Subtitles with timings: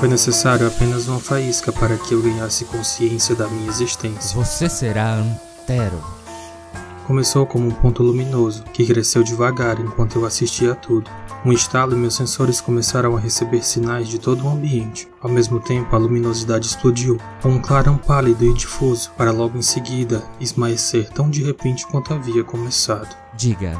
[0.00, 4.34] Foi necessário apenas uma faísca para que eu ganhasse consciência da minha existência.
[4.34, 6.02] Você será Antero.
[7.06, 11.10] Começou como um ponto luminoso, que cresceu devagar enquanto eu assistia a tudo.
[11.44, 15.06] Um estalo e meus sensores começaram a receber sinais de todo o ambiente.
[15.20, 19.62] Ao mesmo tempo, a luminosidade explodiu, com um clarão pálido e difuso, para logo em
[19.62, 23.14] seguida esmaecer tão de repente quanto havia começado.
[23.34, 23.76] Diga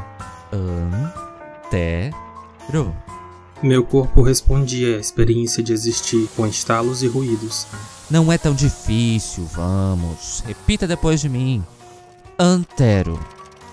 [1.73, 2.15] Antero.
[3.63, 7.67] Meu corpo respondia à experiência de existir, com estalos e ruídos.
[8.09, 10.43] Não é tão difícil, vamos.
[10.47, 11.63] Repita depois de mim.
[12.39, 13.19] Antero.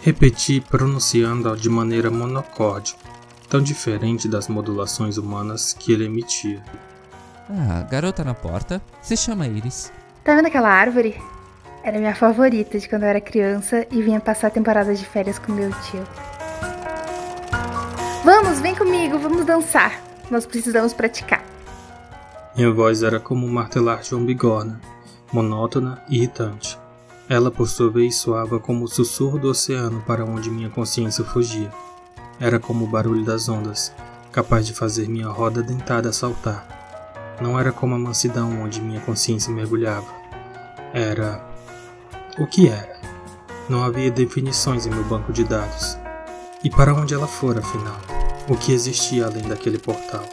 [0.03, 2.95] Repeti, pronunciando-a de maneira monocorde,
[3.49, 6.63] tão diferente das modulações humanas que ele emitia.
[7.49, 8.83] Ah, garota na porta.
[9.01, 9.91] Se chama Iris.
[10.23, 11.17] Tá vendo aquela árvore?
[11.83, 15.51] Era minha favorita de quando eu era criança e vinha passar temporadas de férias com
[15.53, 16.05] meu tio.
[18.31, 20.03] Vamos, vem comigo, vamos dançar.
[20.31, 21.43] Nós precisamos praticar.
[22.55, 24.79] Minha voz era como um martelar de uma bigorna,
[25.33, 26.79] monótona e irritante.
[27.27, 31.73] Ela, por sua vez, soava como o sussurro do oceano para onde minha consciência fugia.
[32.39, 33.95] Era como o barulho das ondas,
[34.31, 36.69] capaz de fazer minha roda dentada saltar.
[37.41, 40.13] Não era como a mansidão onde minha consciência mergulhava.
[40.93, 41.43] Era.
[42.39, 43.01] O que era?
[43.71, 45.97] Não havia definições em meu banco de dados.
[46.63, 48.01] E para onde ela fora, afinal?
[48.49, 50.25] O que existia além daquele portal?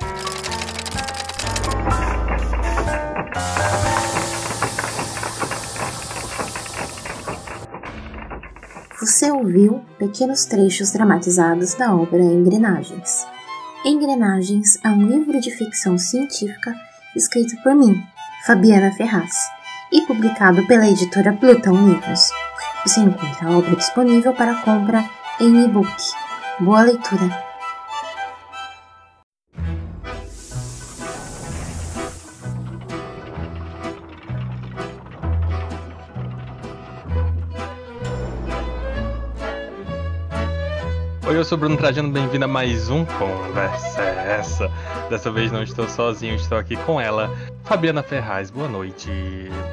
[8.99, 13.27] Você ouviu pequenos trechos dramatizados da obra Engrenagens.
[13.85, 16.73] Engrenagens é um livro de ficção científica
[17.15, 18.01] escrito por mim,
[18.47, 19.31] Fabiana Ferraz,
[19.91, 22.31] e publicado pela editora Plutão Livros.
[22.83, 25.07] Você encontra a obra disponível para compra
[25.39, 25.91] em e-book.
[26.59, 27.43] Boa leitura!
[41.27, 44.71] Oi, eu sou Bruno Trajano, bem-vindo a mais um Conversa Essa.
[45.09, 47.29] Dessa vez não estou sozinho, estou aqui com ela,
[47.65, 48.51] Fabiana Ferraz.
[48.51, 49.09] Boa noite.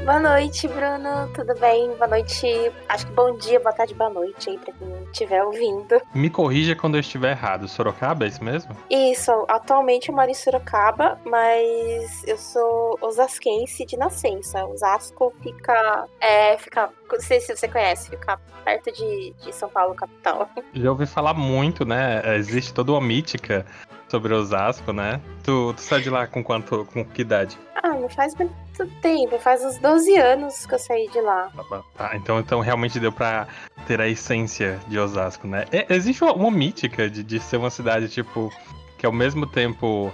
[0.04, 1.28] Boa noite, Bruno.
[1.34, 1.94] Tudo bem?
[1.96, 2.72] Boa noite.
[2.88, 6.00] Acho que bom dia, boa tarde, boa noite aí pra quem estiver ouvindo.
[6.14, 7.68] Me corrija quando eu estiver errado.
[7.68, 8.74] Sorocaba, é isso mesmo?
[8.90, 14.64] Isso, atualmente eu moro em Sorocaba, mas eu sou osasquense de nascença.
[14.64, 16.06] Osasco fica.
[16.18, 16.88] É, fica.
[17.12, 20.48] Não sei se você conhece, fica perto de, de São Paulo, capital.
[20.72, 22.22] Já ouvi falar muito, né?
[22.36, 23.66] Existe toda uma mítica
[24.12, 25.22] sobre Osasco, né?
[25.42, 27.58] Tu, tu sai de lá com quanto, com que idade?
[27.82, 28.52] Ah, não faz muito
[29.00, 31.50] tempo, faz uns 12 anos que eu saí de lá.
[31.98, 33.48] Ah, então, então realmente deu pra
[33.86, 35.64] ter a essência de Osasco, né?
[35.72, 38.52] É, existe uma, uma mítica de, de ser uma cidade, tipo,
[38.98, 40.12] que ao mesmo tempo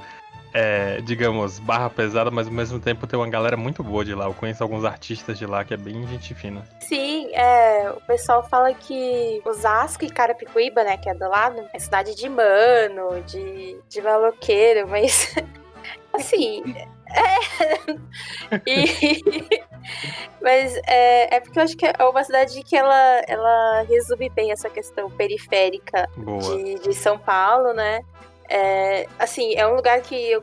[0.53, 4.25] é, digamos, barra pesada, mas ao mesmo tempo tem uma galera muito boa de lá.
[4.26, 6.64] Eu conheço alguns artistas de lá que é bem gente fina.
[6.81, 11.78] Sim, é, o pessoal fala que Osasco e Carapicuíba, né, que é do lado, é
[11.78, 15.34] cidade de mano, de, de maloqueiro, mas
[16.12, 16.62] assim.
[17.10, 17.98] É.
[18.66, 19.22] E,
[20.41, 24.53] mas é, é porque eu acho que é uma cidade que ela, ela resume bem
[24.53, 28.00] essa questão periférica de, de São Paulo, né?
[28.48, 30.42] É, assim, é um lugar que eu,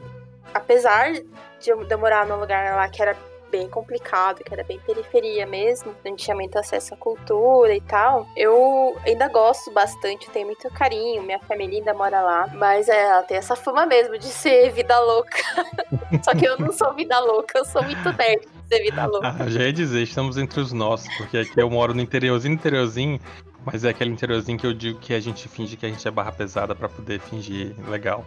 [0.54, 3.16] apesar de eu morar num lugar lá que era
[3.52, 8.28] bem complicado, que era bem periferia mesmo, não tinha muito acesso à cultura e tal,
[8.36, 13.24] eu ainda gosto bastante, tenho muito carinho, minha família ainda mora lá, mas é, ela
[13.24, 15.38] tem essa fama mesmo de ser vida louca.
[16.24, 19.36] Só que eu não sou vida louca, eu sou muito nerd de ser vida louca.
[19.40, 23.20] Ah, já ia dizer, estamos entre os nossos, porque aqui eu moro no interiorzinho, interiorzinho,
[23.66, 26.12] mas é aquele interiorzinho que eu digo que a gente finge que a gente é
[26.12, 28.26] barra pesada para poder fingir legal.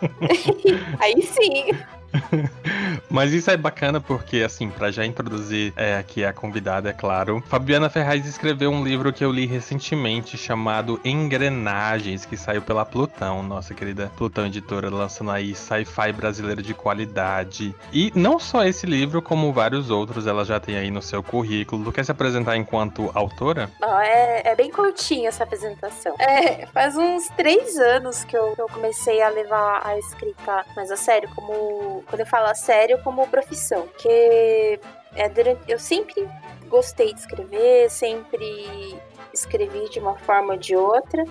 [1.00, 1.72] Aí sim.
[3.08, 7.42] Mas isso é bacana porque, assim, para já introduzir é, aqui a convidada, é claro,
[7.48, 13.42] Fabiana Ferraz escreveu um livro que eu li recentemente chamado Engrenagens, que saiu pela Plutão,
[13.42, 17.74] nossa querida Plutão Editora, lançando aí sci-fi brasileiro de qualidade.
[17.92, 21.92] E não só esse livro, como vários outros ela já tem aí no seu currículo.
[21.92, 23.70] Quer se apresentar enquanto autora?
[24.02, 26.14] É, é, bem curtinha essa apresentação.
[26.18, 30.90] É, faz uns três anos que eu, que eu comecei a levar a escrita mais
[30.90, 33.86] a sério, como quando eu falo a sério, como profissão.
[33.98, 34.80] Que
[35.14, 36.28] é, durante, eu sempre
[36.68, 38.98] gostei de escrever, sempre
[39.32, 41.24] escrevi de uma forma ou de outra,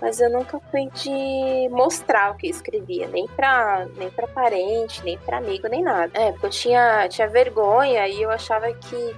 [0.00, 5.02] mas eu nunca fui de mostrar o que eu escrevia, nem pra, nem pra parente,
[5.04, 6.10] nem pra amigo, nem nada.
[6.14, 9.16] É, porque eu tinha, tinha vergonha e eu achava que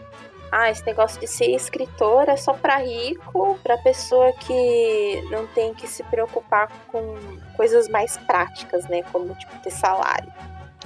[0.51, 5.75] ah, esse negócio de ser escritor é só para rico, para pessoa que não tem
[5.75, 7.17] que se preocupar com
[7.57, 10.33] coisas mais práticas, né, como tipo ter salário.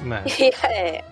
[0.03, 0.25] Né?
[0.69, 1.05] é.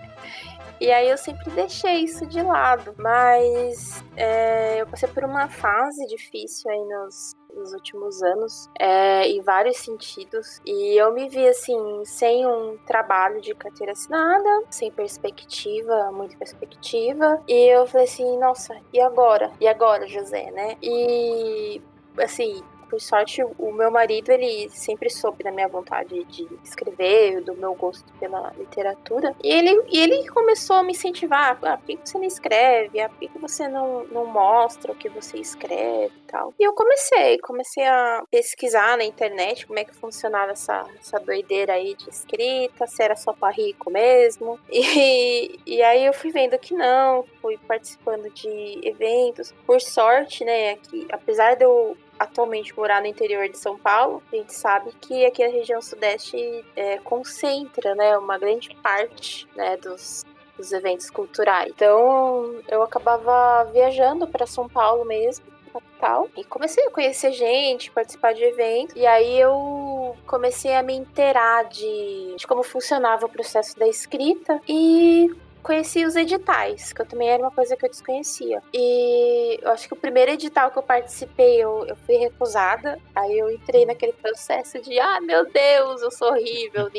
[0.81, 2.95] E aí eu sempre deixei isso de lado.
[2.97, 9.41] Mas é, eu passei por uma fase difícil aí nos, nos últimos anos, é, em
[9.41, 10.61] vários sentidos.
[10.65, 17.41] E eu me vi assim, sem um trabalho de carteira assinada, sem perspectiva, muita perspectiva.
[17.47, 19.51] E eu falei assim, nossa, e agora?
[19.59, 20.77] E agora, José, né?
[20.81, 21.81] E
[22.17, 27.55] assim, por sorte, o meu marido, ele sempre soube da minha vontade de escrever, do
[27.55, 29.35] meu gosto pela literatura.
[29.43, 31.57] E ele, e ele começou a me incentivar.
[31.61, 32.99] Ah, por que você não escreve?
[32.99, 36.53] Ah, por que você não, não mostra o que você escreve e tal?
[36.59, 41.73] E eu comecei, comecei a pesquisar na internet como é que funcionava essa, essa doideira
[41.73, 44.59] aí de escrita, se era só para rico mesmo.
[44.99, 49.53] E, e aí eu fui vendo que não, fui participando de eventos.
[49.65, 54.35] Por sorte, né, que apesar de eu atualmente morar no interior de São Paulo, a
[54.35, 60.25] gente sabe que aqui a região sudeste é, concentra, né, uma grande parte, né, dos,
[60.57, 61.71] dos eventos culturais.
[61.73, 68.33] Então, eu acabava viajando para São Paulo mesmo, capital, e comecei a conhecer gente, participar
[68.33, 73.77] de eventos, e aí eu comecei a me inteirar de, de como funcionava o processo
[73.77, 75.29] da escrita e
[75.61, 78.61] conheci os editais, que eu também era uma coisa que eu desconhecia.
[78.73, 82.99] E eu acho que o primeiro edital que eu participei, eu, eu fui recusada.
[83.15, 86.89] Aí eu entrei naquele processo de, ah, meu Deus, eu sou horrível,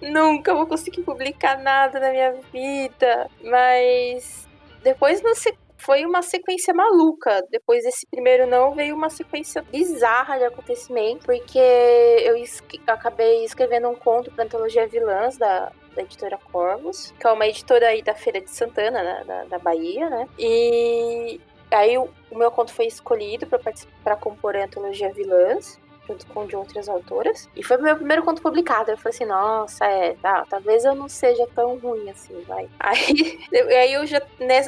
[0.00, 3.30] nunca vou conseguir publicar nada na minha vida.
[3.42, 4.46] Mas
[4.82, 5.34] depois no,
[5.84, 7.42] foi uma sequência maluca.
[7.50, 13.88] Depois desse primeiro não, veio uma sequência bizarra de acontecimento, porque eu es acabei escrevendo
[13.88, 18.14] um conto pra antologia Vilãs da, da editora Corvos, que é uma editora aí da
[18.14, 20.28] Feira de Santana, né, da, da Bahia, né?
[20.38, 23.46] E aí o, o meu conto foi escolhido
[24.02, 27.48] para compor a antologia Vilãs junto com de outras autoras.
[27.56, 28.90] E foi meu primeiro conto publicado.
[28.90, 32.68] Eu falei assim, nossa, é, tá, talvez eu não seja tão ruim assim, vai.
[32.78, 34.20] Aí, aí eu, já,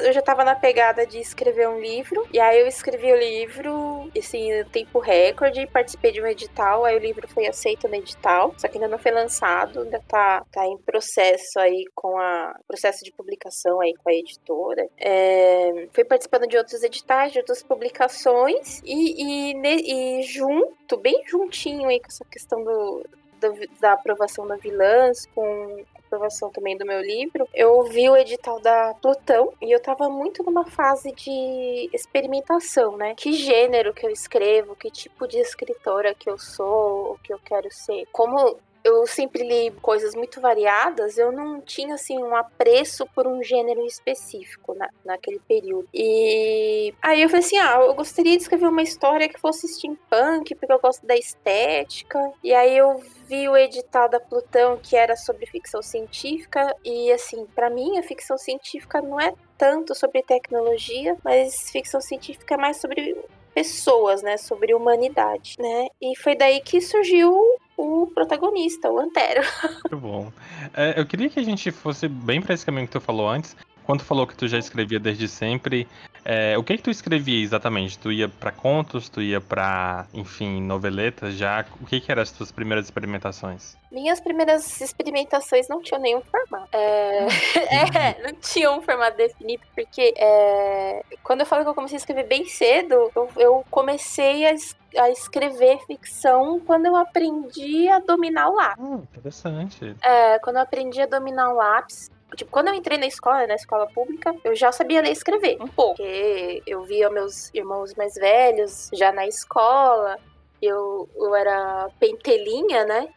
[0.03, 2.27] eu já tava na pegada de escrever um livro.
[2.33, 6.83] E aí eu escrevi o livro, assim, em tempo recorde, participei de um edital.
[6.83, 10.43] Aí o livro foi aceito no edital, só que ainda não foi lançado, ainda tá,
[10.51, 14.87] tá em processo aí com a processo de publicação aí com a editora.
[14.97, 21.89] É, fui participando de outros editais, de outras publicações e, e, e junto, bem juntinho
[21.89, 23.05] aí com essa questão do,
[23.39, 28.15] do, da aprovação da Vilãs, com a aprovação também do meu livro, eu vi o
[28.15, 33.13] edital da Plutão e eu tava muito numa fase de experimentação, né?
[33.15, 37.39] Que gênero que eu escrevo, que tipo de escritora que eu sou, o que eu
[37.39, 38.07] quero ser.
[38.11, 38.57] Como
[38.87, 43.85] eu sempre li coisas muito variadas, eu não tinha assim um apreço por um gênero
[43.85, 45.87] específico na, naquele período.
[45.93, 50.55] E aí eu falei assim: ah, eu gostaria de escrever uma história que fosse steampunk,
[50.55, 52.19] porque eu gosto da estética.
[52.41, 57.45] E aí eu vi o edital da Plutão que era sobre ficção científica e assim,
[57.53, 62.77] para mim a ficção científica não é tanto sobre tecnologia, mas ficção científica é mais
[62.77, 63.17] sobre
[63.53, 65.87] pessoas, né, sobre humanidade, né?
[65.99, 67.35] E foi daí que surgiu
[67.77, 69.41] o protagonista, o Antero.
[69.63, 70.31] Muito bom.
[70.73, 73.55] É, eu queria que a gente fosse bem para esse caminho que tu falou antes.
[73.87, 75.87] Quando tu falou que tu já escrevia desde sempre,
[76.25, 77.97] é, o que que tu escrevia exatamente?
[77.97, 81.65] Tu ia para contos, tu ia para, enfim, noveletas já?
[81.79, 83.77] O que que eram as tuas primeiras experimentações?
[83.89, 86.67] Minhas primeiras experimentações não tinham nenhum formato.
[86.73, 87.27] É,
[88.19, 91.99] é não tinham um formato definido, porque é, quando eu falo que eu comecei a
[91.99, 94.53] escrever bem cedo, eu, eu comecei a
[94.97, 98.83] a escrever ficção quando eu aprendi a dominar o lápis.
[98.83, 99.95] Hum, interessante.
[100.01, 103.55] É, quando eu aprendi a dominar o lápis, Tipo, quando eu entrei na escola, na
[103.55, 105.95] escola pública, eu já sabia ler e escrever, um pouco.
[105.97, 110.19] Porque eu via meus irmãos mais velhos já na escola,
[110.61, 113.09] eu, eu era pentelinha, né?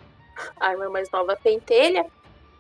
[0.59, 2.07] A irmã mais nova pentelha.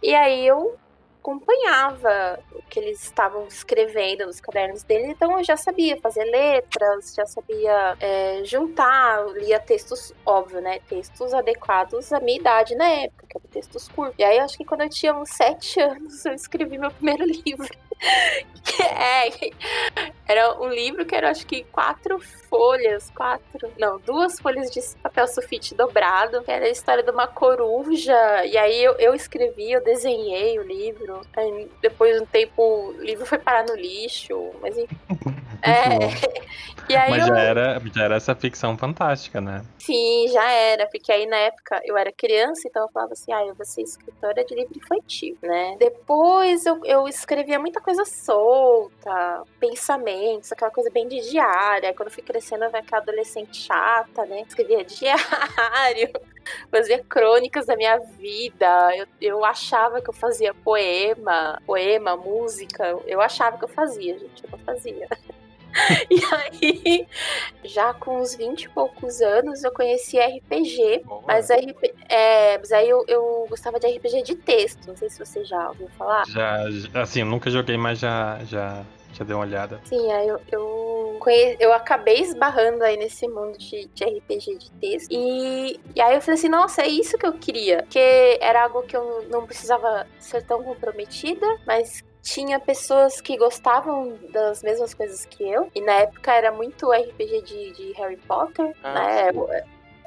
[0.02, 0.76] E aí eu
[1.20, 7.14] acompanhava o que eles estavam escrevendo nos cadernos deles, então eu já sabia fazer letras,
[7.14, 10.80] já sabia é, juntar, lia textos, óbvio, né?
[10.88, 14.16] Textos adequados à minha idade na época, que eram textos curtos.
[14.18, 17.24] E aí eu acho que quando eu tinha uns sete anos, eu escrevi meu primeiro
[17.46, 17.68] livro.
[18.80, 19.50] é,
[20.26, 25.26] era um livro que era acho que quatro folhas, quatro, não, duas folhas de papel
[25.28, 29.82] sulfite dobrado, que era a história de uma coruja, e aí eu, eu escrevi, eu
[29.82, 34.76] desenhei o livro, aí depois de um tempo o livro foi parar no lixo, mas
[34.76, 34.96] enfim.
[35.62, 35.98] é,
[36.90, 37.28] E aí Mas eu...
[37.28, 39.64] já era, já era essa ficção fantástica, né?
[39.78, 43.46] Sim, já era, porque aí na época eu era criança, então eu falava assim, ah,
[43.46, 45.76] eu vou ser escritora de livro infantil, né?
[45.78, 51.94] Depois eu, eu escrevia muita coisa solta, pensamentos, aquela coisa bem de diária.
[51.94, 54.40] Quando eu fui crescendo, eu era aquela adolescente chata, né?
[54.40, 56.10] Escrevia diário,
[56.72, 58.96] fazia crônicas da minha vida.
[58.96, 60.52] Eu, eu achava que eu fazia
[61.00, 62.84] poema, poema, música.
[63.06, 65.08] Eu achava que eu fazia, gente, eu não fazia.
[66.10, 67.06] E aí,
[67.62, 71.04] já com uns 20 e poucos anos, eu conheci RPG.
[71.04, 71.22] Boa.
[71.28, 74.88] Mas, RP, é, mas aí eu, eu gostava de RPG de texto.
[74.88, 76.26] Não sei se você já ouviu falar.
[76.26, 76.64] Já,
[77.00, 78.84] assim, eu nunca joguei, mas já, já,
[79.24, 79.80] dei uma olhada.
[79.84, 81.56] Sim, aí eu, eu, conhe...
[81.60, 85.08] eu acabei esbarrando aí nesse mundo de, de RPG de texto.
[85.10, 87.78] E, e aí eu falei assim, nossa, é isso que eu queria.
[87.82, 94.18] Porque era algo que eu não precisava ser tão comprometida, mas tinha pessoas que gostavam
[94.32, 95.70] das mesmas coisas que eu.
[95.74, 99.32] E na época era muito RPG de, de Harry Potter, Ah, né?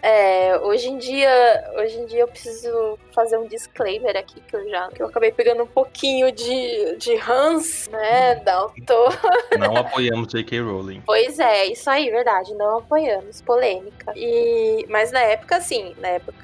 [0.05, 4.67] É, hoje em dia, hoje em dia eu preciso fazer um disclaimer aqui que eu
[4.69, 9.17] já que eu acabei pegando um pouquinho de, de Hans, né, da autor.
[9.57, 10.59] Não apoiamos J.K.
[10.59, 11.01] Rowling.
[11.05, 14.11] Pois é, isso aí, verdade, não apoiamos, polêmica.
[14.13, 16.35] E mas na época assim, na época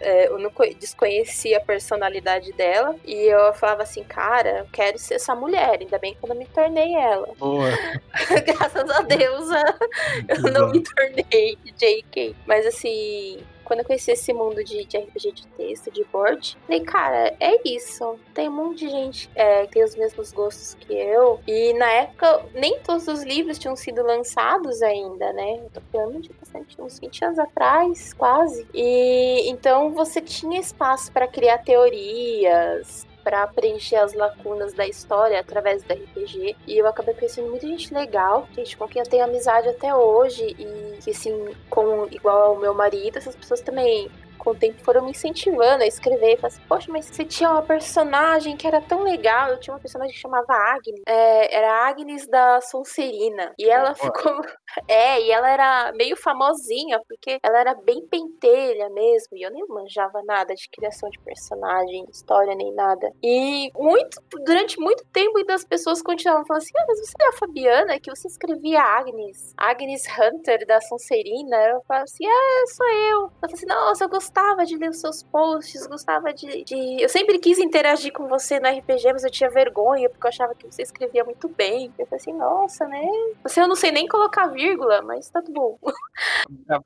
[0.00, 4.98] é, eu não co- desconhecia a personalidade dela e eu falava assim, cara, eu quero
[4.98, 7.28] ser essa mulher, ainda bem que eu não me tornei ela.
[7.38, 7.68] Boa.
[8.46, 9.48] Graças a Deus,
[10.28, 12.34] eu não me tornei JK.
[12.46, 16.80] Mas assim, quando eu conheci esse mundo de, de RPG de texto, de board, falei,
[16.82, 18.18] cara, é isso.
[18.32, 21.40] Tem um monte de gente é, que tem os mesmos gostos que eu.
[21.46, 25.56] E na época, nem todos os livros tinham sido lançados ainda, né?
[25.56, 28.66] Eu tô falando de bastante, uns 20 anos atrás, quase.
[28.74, 35.82] E então você tinha espaço para criar teorias, para preencher as lacunas da história através
[35.82, 36.54] do RPG.
[36.66, 40.54] E eu acabei conhecendo muita gente legal, gente com quem eu tenho amizade até hoje
[40.58, 45.04] e que assim, com igual ao meu marido, essas pessoas também com o tempo foram
[45.04, 46.36] me incentivando a escrever.
[46.36, 49.50] Falaram assim, poxa, mas você tinha uma personagem que era tão legal.
[49.50, 51.02] Eu tinha uma personagem que chamava Agnes.
[51.06, 53.52] É, era Agnes da Sonserina.
[53.58, 54.40] E ela ficou.
[54.88, 59.36] É, e ela era meio famosinha, porque ela era bem pentelha mesmo.
[59.36, 63.12] E eu nem manjava nada de criação de personagem, história, nem nada.
[63.22, 67.28] E muito, durante muito tempo, ainda as pessoas continuavam falando assim: ah, mas você é
[67.28, 69.54] a Fabiana que você escrevia Agnes.
[69.56, 71.56] Agnes Hunter da Sonserina.
[71.56, 73.20] Eu falava assim: ah, sou eu.
[73.22, 77.00] Eu falei assim: nossa, eu gostava de ler os seus posts, gostava de, de.
[77.00, 80.54] Eu sempre quis interagir com você no RPG, mas eu tinha vergonha, porque eu achava
[80.54, 81.92] que você escrevia muito bem.
[81.96, 83.00] Eu falei assim: nossa, né?
[83.44, 85.78] Você eu não sei nem colocar vírgula, mas tá tudo bom.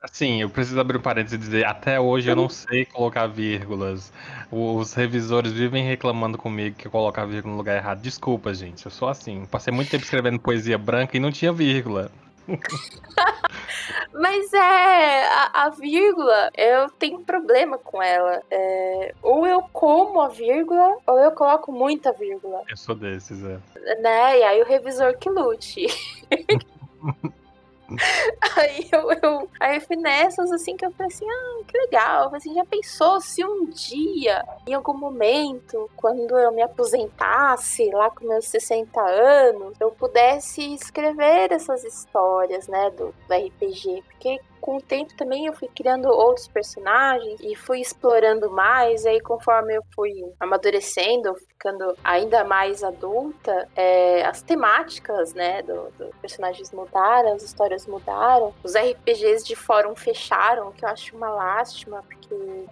[0.01, 4.11] Assim, eu preciso abrir um parênteses e dizer, até hoje eu não sei colocar vírgulas.
[4.51, 8.01] Os revisores vivem reclamando comigo que eu coloco a vírgula no lugar errado.
[8.01, 9.45] Desculpa, gente, eu sou assim.
[9.45, 12.11] Passei muito tempo escrevendo poesia branca e não tinha vírgula.
[14.13, 18.41] Mas é, a, a vírgula, eu tenho problema com ela.
[18.49, 23.59] É, ou eu como a vírgula, ou eu coloco muita vírgula, Eu sou desses, é.
[24.01, 24.39] né?
[24.39, 25.87] E aí o revisor que lute.
[28.57, 32.33] aí eu, eu, aí fui nessas assim que eu falei assim, ah, que legal.
[32.35, 38.27] Assim, já pensou se um dia, em algum momento, quando eu me aposentasse lá com
[38.27, 44.39] meus 60 anos, eu pudesse escrever essas histórias, né, do, do RPG, porque
[44.69, 49.03] com o tempo também eu fui criando outros personagens e fui explorando mais.
[49.03, 55.91] E aí, conforme eu fui amadurecendo, ficando ainda mais adulta, é, as temáticas, né, dos
[55.93, 61.17] do personagens mudaram, as histórias mudaram, os RPGs de fórum fecharam, o que eu acho
[61.17, 62.18] uma lástima, porque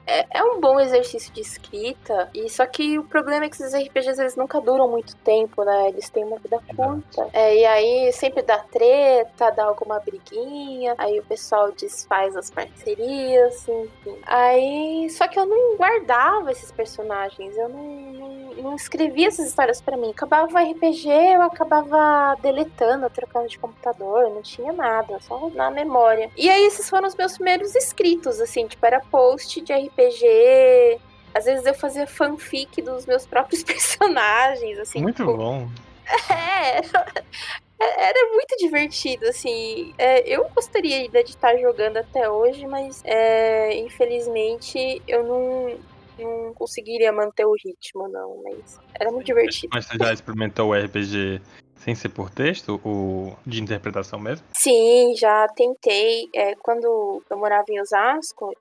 [0.06, 2.30] é, é um bom exercício de escrita.
[2.34, 5.90] E só que o problema é que esses RPGs eles nunca duram muito tempo, né?
[5.90, 7.30] Eles têm uma vida curta.
[7.34, 13.68] É, e aí sempre dá treta, dá alguma briguinha, aí o pessoal desfaz as parcerias,
[13.68, 14.18] enfim.
[14.26, 19.82] Aí, só que eu não guardava esses personagens, eu não, não, não escrevia essas histórias
[19.82, 20.12] pra mim.
[20.12, 26.30] Acabava o RPG, eu acabava deletando, trocando de computador, não tinha nada, só na memória.
[26.38, 31.00] E aí, esses foram os meus primeiros escritos, assim, tipo, era post de RPG.
[31.34, 35.02] Às vezes eu fazia fanfic dos meus próprios personagens, assim.
[35.02, 35.70] Muito tipo, bom.
[36.30, 39.94] é, era muito divertido, assim.
[39.98, 45.78] É, eu gostaria ainda de estar jogando até hoje, mas é, infelizmente eu não,
[46.18, 48.42] não conseguiria manter o ritmo, não.
[48.44, 49.70] Mas era muito divertido.
[49.74, 51.42] Mas você já experimentou o RPG
[51.88, 54.46] sem ser por texto, o de interpretação mesmo?
[54.54, 56.28] Sim, já tentei.
[56.36, 58.56] É, quando eu morava em Osasco, é,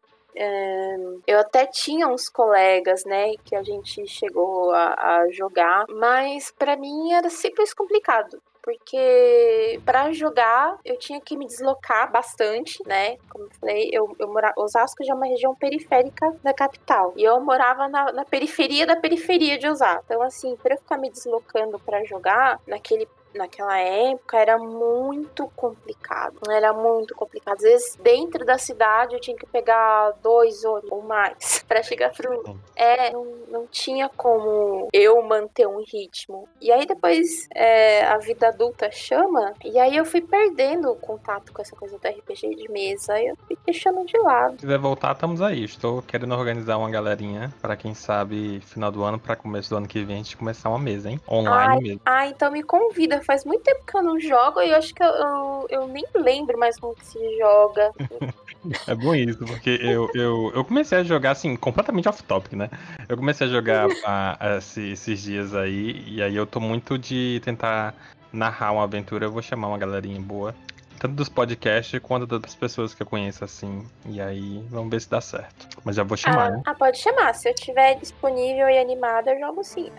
[1.27, 6.77] eu até tinha uns colegas, né, que a gente chegou a, a jogar, mas pra
[6.77, 8.41] mim era sempre complicado.
[8.67, 13.17] porque para jogar eu tinha que me deslocar bastante, né?
[13.31, 14.55] Como eu falei, eu, eu morava.
[14.59, 17.15] Osasco já é uma região periférica da capital.
[17.17, 20.03] E eu morava na, na periferia da periferia de Osasco.
[20.07, 26.39] Então, assim, pra eu ficar me deslocando para jogar naquele naquela época era muito complicado.
[26.51, 27.57] Era muito complicado.
[27.57, 32.59] Às vezes, dentro da cidade, eu tinha que pegar dois ou mais para chegar pro.
[32.75, 36.49] É, não, não tinha como eu manter um ritmo.
[36.61, 41.53] E aí, depois, é, a vida adulta chama, e aí eu fui perdendo o contato
[41.53, 43.21] com essa coisa do RPG de mesa.
[43.21, 44.53] E eu fui deixando de lado.
[44.53, 45.65] Se quiser voltar, estamos aí.
[45.65, 49.89] Estou querendo organizar uma galerinha para quem sabe, final do ano, para começo do ano
[49.89, 51.21] que vem, a gente começar uma mesa, hein?
[51.29, 52.01] Online Ai, mesmo.
[52.05, 55.03] Ah, então me convida faz muito tempo que eu não jogo e eu acho que
[55.03, 57.93] eu, eu, eu nem lembro mais como que se joga.
[58.89, 62.69] É bom isso, porque eu, eu, eu comecei a jogar assim, completamente off-topic, né?
[63.09, 67.41] Eu comecei a jogar a, a, esses dias aí, e aí eu tô muito de
[67.45, 67.95] tentar
[68.33, 69.27] narrar uma aventura.
[69.27, 70.53] Eu vou chamar uma galerinha boa,
[70.99, 73.87] tanto dos podcasts quanto das pessoas que eu conheço assim.
[74.07, 75.69] E aí vamos ver se dá certo.
[75.85, 76.63] Mas já vou chamar, ah, né?
[76.67, 77.35] Ah, pode chamar.
[77.35, 79.93] Se eu tiver disponível e animada, eu jogo sim.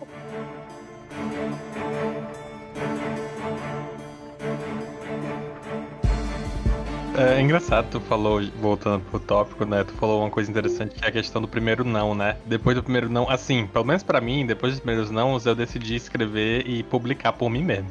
[7.18, 9.82] É engraçado, tu falou, voltando pro tópico, né?
[9.82, 12.36] Tu falou uma coisa interessante que é a questão do primeiro não, né?
[12.46, 15.96] Depois do primeiro não, assim, pelo menos para mim, depois dos primeiros não, eu decidi
[15.96, 17.90] escrever e publicar por mim mesmo.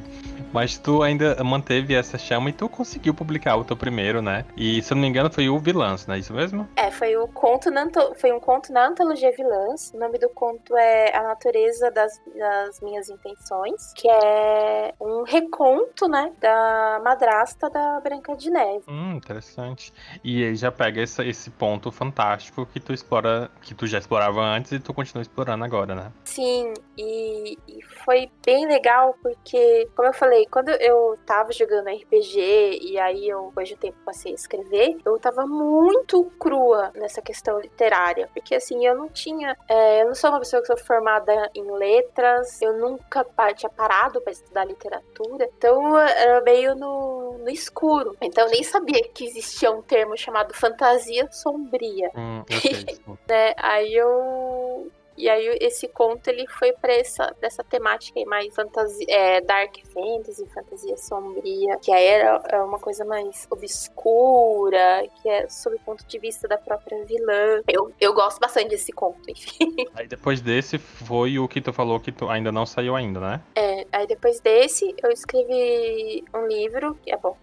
[0.58, 4.44] Mas tu ainda manteve essa chama e tu conseguiu publicar o teu primeiro, né?
[4.58, 6.68] E se eu não me engano foi o Vilãs, não é isso mesmo?
[6.76, 7.88] É, foi o conto na,
[8.20, 9.92] foi um conto na antologia Vilãs.
[9.94, 16.08] O nome do conto é A Natureza das, das Minhas Intenções, que é um reconto,
[16.08, 18.84] né, da madrasta da Branca de Neve.
[18.88, 19.94] Hum, interessante.
[20.24, 24.42] E aí já pega esse, esse ponto fantástico que tu explora, que tu já explorava
[24.42, 26.12] antes e tu continua explorando agora, né?
[26.38, 31.90] Sim, e, e foi bem legal porque, como eu falei, falei, quando eu tava jogando
[31.90, 36.92] RPG e aí eu, depois de um tempo, passei a escrever, eu tava muito crua
[36.96, 38.30] nessa questão literária.
[38.34, 39.58] Porque, assim, eu não tinha.
[39.68, 43.26] É, eu não sou uma pessoa que sou formada em letras, eu nunca
[43.56, 48.16] tinha parado para estudar literatura, então era meio no, no escuro.
[48.22, 52.12] Então eu nem sabia que existia um termo chamado fantasia sombria.
[52.16, 53.00] Hum, okay.
[53.28, 53.54] né?
[53.58, 59.06] Aí eu e aí esse conto ele foi para essa dessa temática aí mais fantasia,
[59.10, 65.50] é, dark fantasy, fantasia sombria, que aí era, era uma coisa mais obscura, que é
[65.50, 67.62] sob o ponto de vista da própria vilã.
[67.68, 69.76] Eu, eu gosto bastante desse conto, enfim.
[69.96, 73.42] Aí depois desse foi o que tu falou que tu ainda não saiu ainda, né?
[73.56, 77.36] É, aí depois desse eu escrevi um livro, que é bom,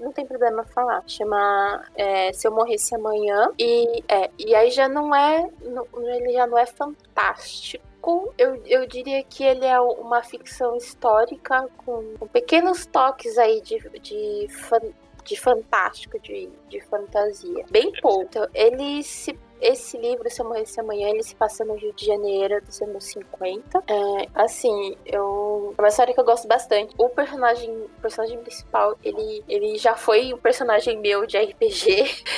[0.00, 1.02] não tem problema falar.
[1.06, 3.52] Chama é, Se Eu Morresse Amanhã.
[3.58, 5.48] E, é, e aí já não é.
[5.62, 8.32] Não, ele já não é fantástico.
[8.38, 13.78] Eu, eu diria que ele é uma ficção histórica com, com pequenos toques aí de,
[14.00, 14.80] de, fan,
[15.24, 17.64] de fantástico, de, de fantasia.
[17.70, 18.46] Bem pouco.
[18.54, 22.62] Ele se esse livro, Se Eu Morresse Amanhã, ele se passa no Rio de Janeiro
[22.64, 23.78] dos anos 50.
[23.78, 25.74] É, assim, eu.
[25.76, 26.94] É uma história que eu gosto bastante.
[26.98, 32.24] O personagem, o personagem principal, ele, ele já foi um personagem meu de RPG.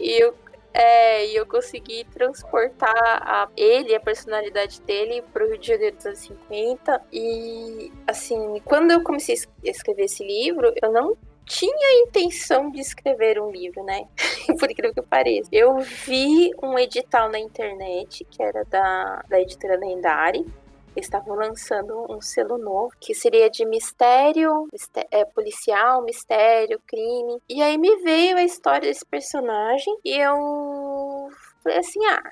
[0.00, 0.34] E eu
[0.72, 6.06] é, e eu consegui transportar a, ele, a personalidade dele, pro Rio de Janeiro dos
[6.06, 7.02] anos 50.
[7.12, 11.16] E, assim, quando eu comecei a escrever esse livro, eu não
[11.50, 14.06] tinha intenção de escrever um livro, né?
[14.58, 15.48] Por incrível que pareça.
[15.50, 20.46] Eu vi um edital na internet, que era da, da editora Lendari.
[20.94, 27.42] Eles estavam lançando um selo novo, que seria de mistério, mistério é, policial, mistério, crime.
[27.48, 31.28] E aí me veio a história desse personagem e eu
[31.64, 32.30] falei assim, ah,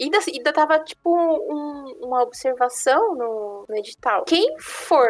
[0.00, 4.24] Ainda, ainda tava, tipo, um, uma observação no, no edital.
[4.26, 5.08] Quem for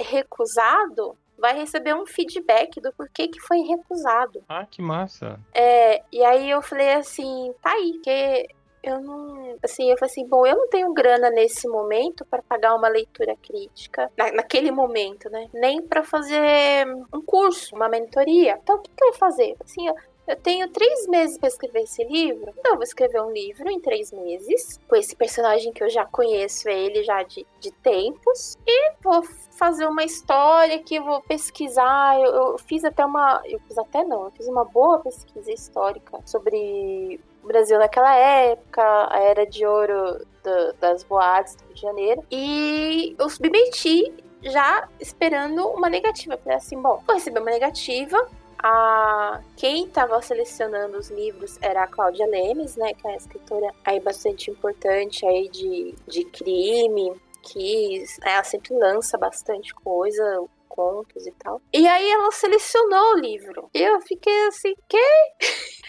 [0.00, 4.42] recusado vai receber um feedback do porquê que foi recusado.
[4.48, 5.38] Ah, que massa.
[5.54, 8.48] É, e aí eu falei assim, tá aí, que
[8.82, 9.56] eu não.
[9.62, 13.34] Assim, eu falei assim, bom, eu não tenho grana nesse momento para pagar uma leitura
[13.36, 15.48] crítica, na, naquele momento, né?
[15.52, 18.58] Nem para fazer um curso, uma mentoria.
[18.62, 19.56] Então, o que, que eu vou fazer?
[19.60, 19.94] Assim, eu,
[20.28, 22.52] eu tenho três meses para escrever esse livro.
[22.58, 26.04] Então, eu vou escrever um livro em três meses, com esse personagem que eu já
[26.04, 32.20] conheço ele já de, de tempos, e vou fazer uma história que eu vou pesquisar.
[32.20, 33.42] Eu, eu fiz até uma.
[33.46, 38.82] Eu fiz até não, eu fiz uma boa pesquisa histórica sobre o Brasil naquela época,
[39.10, 42.24] a era de ouro do, das boates do Rio de Janeiro.
[42.30, 44.12] E eu submeti
[44.42, 46.36] já esperando uma negativa.
[46.36, 48.28] Falei assim, bom, vou receber uma negativa,
[48.62, 53.72] a quem estava selecionando os livros era a Cláudia Lemes, né, que é uma escritora
[53.84, 60.44] aí bastante importante aí de, de crime, que né, ela sempre lança bastante coisa
[60.78, 61.60] contos e tal.
[61.74, 63.68] E aí ela selecionou o livro.
[63.74, 64.98] E eu fiquei assim, que?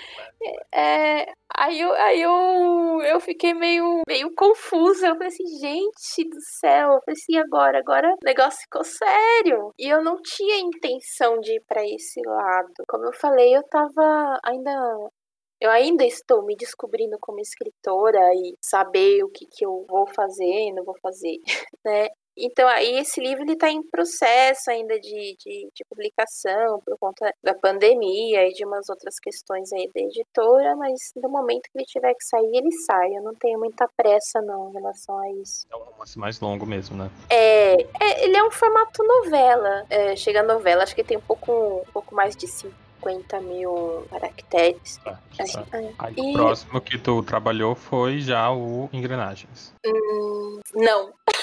[0.73, 5.07] É, aí eu, aí eu, eu fiquei meio, meio confusa.
[5.07, 6.93] Eu falei assim, gente do céu.
[6.93, 7.79] Eu falei assim, agora?
[7.79, 9.73] Agora o negócio ficou sério.
[9.77, 12.71] E eu não tinha intenção de ir para esse lado.
[12.87, 14.71] Como eu falei, eu tava ainda
[15.61, 20.45] eu ainda estou me descobrindo como escritora e saber o que, que eu vou fazer
[20.45, 21.35] e não vou fazer,
[21.85, 22.07] né?
[22.39, 27.33] Então, aí esse livro ele está em processo ainda de, de, de, publicação por conta
[27.43, 31.85] da pandemia e de umas outras questões aí da editora, mas no momento que ele
[31.85, 33.09] tiver que sair, ele sai.
[33.15, 35.65] Eu não tenho muita pressa, não, em relação a isso.
[35.71, 37.09] É um romance mais longo mesmo, né?
[37.29, 39.85] É, é ele é um formato novela.
[39.89, 41.51] É, chega a novela, acho que tem um pouco,
[41.87, 44.99] um pouco mais de 50 mil caracteres.
[45.05, 45.17] Ah.
[45.99, 46.31] Aí, e...
[46.31, 49.73] O próximo que tu trabalhou foi já o Engrenagens.
[49.85, 51.13] Hum, não.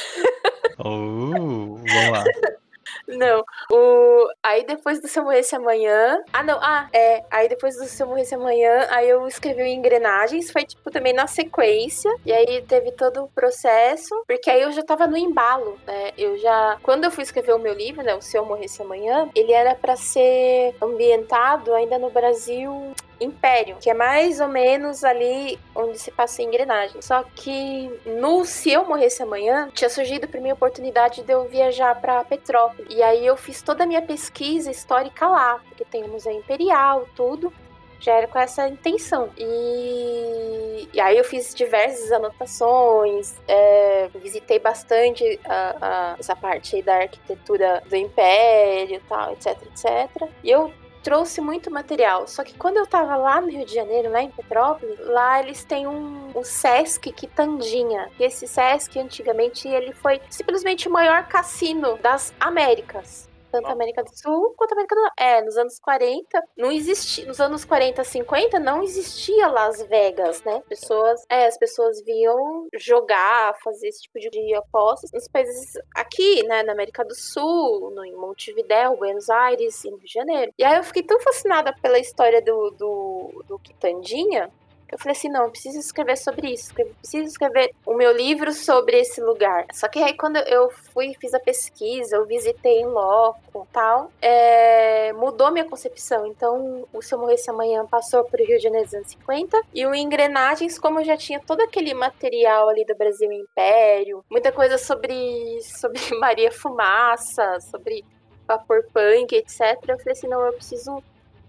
[0.78, 2.24] Uh, vamos lá.
[3.06, 3.44] Não.
[3.70, 4.28] O...
[4.42, 6.22] Aí depois do Se Eu Morresse Amanhã.
[6.32, 6.58] Ah, não.
[6.60, 7.24] Ah, é.
[7.30, 10.50] Aí depois do Se Eu Morresse Amanhã, aí eu escrevi o Engrenagens.
[10.50, 12.12] Foi, tipo, também na sequência.
[12.24, 14.14] E aí teve todo o processo.
[14.26, 16.12] Porque aí eu já tava no embalo, né?
[16.18, 16.78] Eu já.
[16.82, 18.14] Quando eu fui escrever o meu livro, né?
[18.14, 23.90] O Se Eu Morresse Amanhã, ele era para ser ambientado ainda no Brasil Império, que
[23.90, 27.00] é mais ou menos ali onde se passa a engrenagem.
[27.00, 31.44] Só que no Se Eu Morresse Amanhã, tinha surgido para mim a oportunidade de eu
[31.44, 32.86] viajar para Petrópolis.
[32.94, 37.06] E aí eu fiz toda a minha pesquisa histórica lá, porque tem o Museu Imperial,
[37.14, 37.52] tudo
[37.98, 39.30] já era com essa intenção.
[39.36, 46.96] E, e aí eu fiz diversas anotações, é, visitei bastante a, a, essa parte da
[46.96, 50.28] arquitetura do Império, tal, etc, etc.
[50.42, 50.72] E eu
[51.06, 52.26] trouxe muito material.
[52.26, 55.62] Só que quando eu tava lá no Rio de Janeiro, lá em Petrópolis, lá eles
[55.62, 58.10] têm um, um Sesc Quitandinha.
[58.18, 64.02] E esse Sesc, antigamente, ele foi simplesmente o maior cassino das Américas tanto a América
[64.02, 65.14] do Sul quanto a América do Norte.
[65.18, 70.62] É, nos anos 40, não existia, nos anos 40, 50, não existia Las Vegas, né?
[70.68, 76.62] Pessoas, é, as pessoas vinham jogar, fazer esse tipo de apostas nos países aqui, né,
[76.62, 80.52] na América do Sul, no, em Montevidéu, Buenos Aires e no Rio de Janeiro.
[80.58, 84.50] E aí eu fiquei tão fascinada pela história do, do, do Quitandinha,
[84.90, 89.20] eu falei assim, não, preciso escrever sobre isso, preciso escrever o meu livro sobre esse
[89.20, 89.66] lugar.
[89.72, 95.12] Só que aí quando eu fui fiz a pesquisa, eu visitei em loco tal, é,
[95.12, 96.26] mudou minha concepção.
[96.26, 99.60] Então, o Se Eu Morresse Amanhã passou para o Rio de Janeiro dos anos 50,
[99.74, 104.78] e o Engrenagens, como já tinha todo aquele material ali do Brasil Império, muita coisa
[104.78, 108.04] sobre, sobre Maria Fumaça, sobre
[108.46, 109.76] vapor punk, etc.
[109.88, 111.02] Eu falei assim, não, eu preciso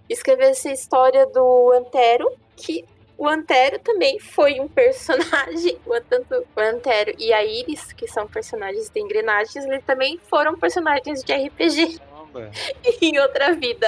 [0.10, 2.86] escrever essa história do Antero, que
[3.18, 5.78] o Antero também foi um personagem,
[6.10, 11.24] tanto o Antero e a Iris, que são personagens de engrenagens, eles também foram personagens
[11.24, 12.00] de RPG.
[12.38, 12.52] Caramba.
[13.02, 13.88] em outra vida.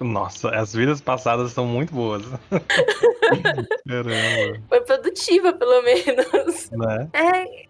[0.00, 2.22] Nossa, as vidas passadas são muito boas.
[3.88, 4.62] Caramba.
[4.68, 6.70] Foi produtiva, pelo menos.
[6.70, 7.08] Né?
[7.12, 7.66] É,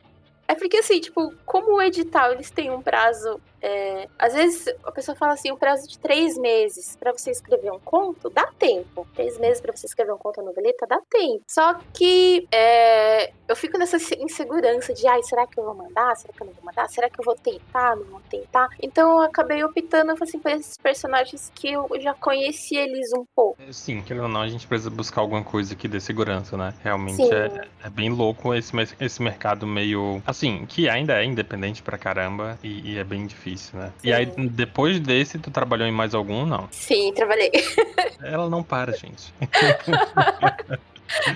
[0.49, 4.93] é porque assim, tipo, como o edital eles têm um prazo é, às vezes a
[4.93, 9.07] pessoa fala assim, um prazo de três meses para você escrever um conto, dá tempo.
[9.15, 11.43] Três meses para você escrever um conto, noveleta, dá tempo.
[11.49, 16.17] Só que é, eu fico nessa insegurança de, ai, será que eu vou mandar?
[16.17, 16.89] Será que eu não vou mandar?
[16.89, 17.97] Será que eu vou tentar?
[17.97, 18.69] Não vou tentar?
[18.81, 23.61] Então eu acabei optando assim, por esses personagens que eu já conheci eles um pouco.
[23.61, 26.75] É, sim, querendo ou não, a gente precisa buscar alguma coisa que dê segurança, né?
[26.83, 30.23] Realmente é, é, bem louco esse, esse mercado meio.
[30.27, 33.93] Assim, que ainda é independente pra caramba e, e é bem difícil difícil, né?
[33.99, 34.09] Sim.
[34.09, 36.69] E aí, depois desse, tu trabalhou em mais algum, não?
[36.71, 37.51] Sim, trabalhei.
[38.23, 39.33] Ela não para, gente.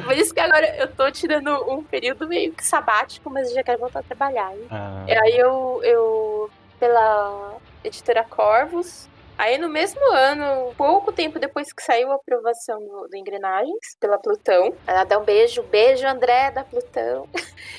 [0.05, 3.63] Por isso que agora eu tô tirando um período meio que sabático, mas eu já
[3.63, 4.53] quero voltar a trabalhar.
[4.71, 5.05] Ah.
[5.09, 9.09] E aí eu, eu, pela editora Corvos,
[9.43, 14.17] Aí no mesmo ano, pouco tempo depois que saiu a aprovação do, do Engrenagens pela
[14.17, 17.29] Plutão, ela dá um beijo, beijo André da Plutão.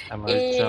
[0.10, 0.60] A e,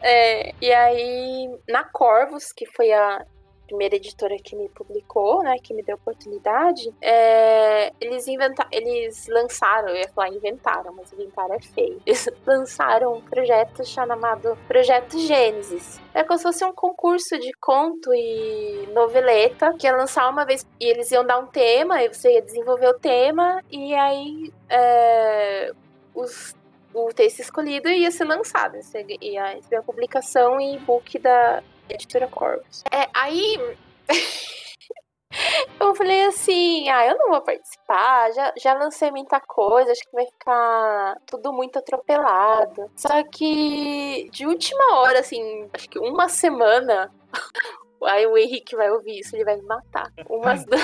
[0.00, 3.26] é, e aí na Corvos, que foi a
[3.68, 9.88] primeira editora que me publicou, né, que me deu oportunidade, é, eles inventaram, eles lançaram,
[9.90, 12.00] eu ia falar inventaram, mas inventar é feio.
[12.06, 16.00] Eles lançaram um projeto chamado Projeto Gênesis.
[16.14, 20.66] É como se fosse um concurso de conto e noveleta que ia lançar uma vez
[20.80, 25.72] e eles iam dar um tema, e você ia desenvolver o tema e aí é,
[26.14, 26.56] os
[26.94, 28.76] o texto escolhido ia ser lançado.
[29.20, 32.84] Ia receber a publicação e e-book da editora Corvus.
[32.92, 33.76] É, aí.
[35.80, 40.12] eu falei assim, ah, eu não vou participar, já, já lancei muita coisa, acho que
[40.12, 42.90] vai ficar tudo muito atropelado.
[42.96, 47.12] Só que de última hora, assim, acho que uma semana,
[48.04, 50.12] Aí o Henrique vai ouvir isso, ele vai me matar.
[50.28, 50.82] Umas duas.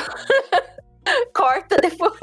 [1.34, 2.14] Corta depois.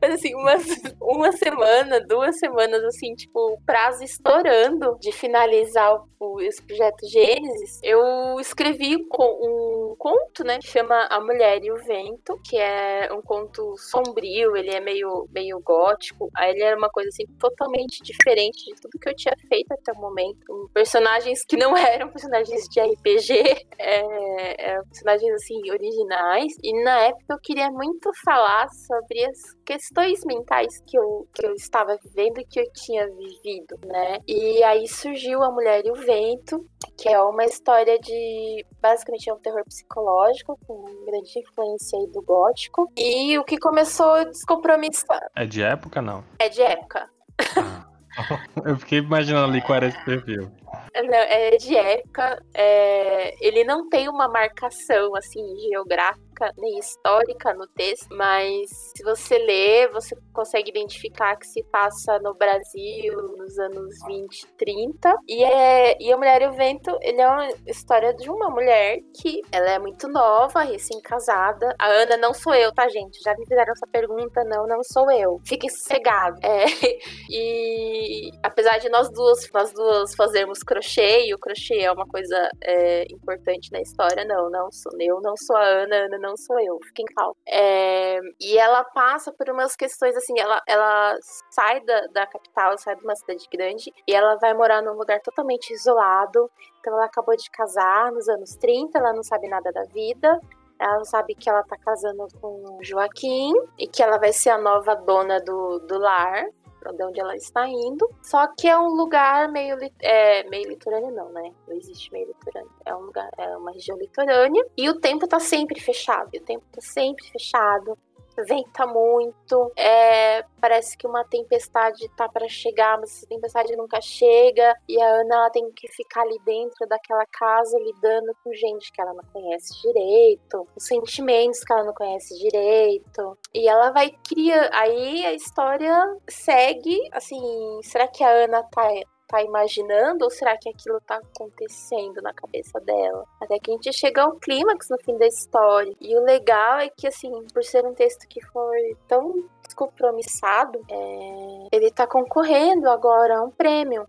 [0.00, 0.64] Mas assim, umas,
[1.00, 7.80] uma semana, duas semanas, assim, tipo, o prazo estourando de finalizar o, esse projeto Gênesis,
[7.82, 10.58] eu escrevi um conto, né?
[10.58, 15.28] Que chama A Mulher e o Vento, que é um conto sombrio, ele é meio,
[15.30, 16.30] meio gótico.
[16.34, 19.92] Aí ele era uma coisa assim totalmente diferente de tudo que eu tinha feito até
[19.92, 20.70] o momento.
[20.72, 26.52] Personagens que não eram personagens de RPG, é, eram personagens assim, originais.
[26.62, 31.54] E na época eu queria muito falar sobre as questões mentais que eu, que eu
[31.54, 34.18] estava vivendo e que eu tinha vivido, né?
[34.26, 38.64] E aí surgiu A Mulher e o Vento, que é uma história de.
[38.80, 42.90] Basicamente é um terror psicológico, com grande influência aí do gótico.
[42.96, 45.20] E o que começou descompromissar.
[45.34, 46.24] É de época, não?
[46.38, 47.08] É de época.
[47.56, 47.86] Ah.
[48.64, 50.50] Eu fiquei imaginando ali qual era esse perfil.
[50.94, 52.42] Não, é de época.
[52.54, 53.34] É...
[53.46, 56.25] Ele não tem uma marcação assim geográfica
[56.56, 62.34] nem histórica no texto, mas se você ler, você consegue identificar que se passa no
[62.34, 65.14] Brasil nos anos 20, 30.
[65.28, 68.98] E, é, e A Mulher e o Vento, ele é uma história de uma mulher
[69.20, 71.74] que ela é muito nova, recém-casada.
[71.78, 73.20] A Ana não sou eu, tá, gente?
[73.22, 75.40] Já me fizeram essa pergunta, não, não sou eu.
[75.46, 76.40] Fiquem sossegados.
[76.42, 76.64] É,
[77.30, 82.48] e apesar de nós duas, nós duas fazermos crochê, e o crochê é uma coisa
[82.62, 86.58] é, importante na história, não, não sou eu, não sou a Ana, Ana não sou
[86.60, 87.36] eu, fiquem calmos.
[87.46, 91.16] É, e ela passa por umas questões assim, ela, ela
[91.50, 95.20] sai da, da capital, sai de uma cidade grande, e ela vai morar num lugar
[95.20, 96.50] totalmente isolado.
[96.80, 100.40] Então ela acabou de casar nos anos 30, ela não sabe nada da vida,
[100.78, 104.94] ela sabe que ela tá casando com Joaquim e que ela vai ser a nova
[104.94, 106.46] dona do, do lar
[106.92, 108.08] de onde ela está indo.
[108.22, 111.52] Só que é um lugar meio, é, meio litorâneo, não, né?
[111.66, 112.70] Não existe meio litorâneo.
[112.84, 114.64] É um lugar, é uma região litorânea.
[114.76, 116.28] E o tempo tá sempre fechado.
[116.34, 117.98] O tempo tá sempre fechado
[118.44, 124.74] venta muito, é, parece que uma tempestade tá para chegar, mas essa tempestade nunca chega,
[124.88, 129.00] e a Ana ela tem que ficar ali dentro daquela casa lidando com gente que
[129.00, 134.70] ela não conhece direito, os sentimentos que ela não conhece direito, e ela vai criar,
[134.72, 135.94] aí a história
[136.28, 138.86] segue, assim, será que a Ana tá
[139.26, 143.24] tá imaginando ou será que aquilo tá acontecendo na cabeça dela?
[143.40, 145.94] Até que a gente chega ao clímax no fim da história.
[146.00, 151.68] E o legal é que, assim, por ser um texto que foi tão descompromissado, é...
[151.72, 154.06] ele tá concorrendo agora a um prêmio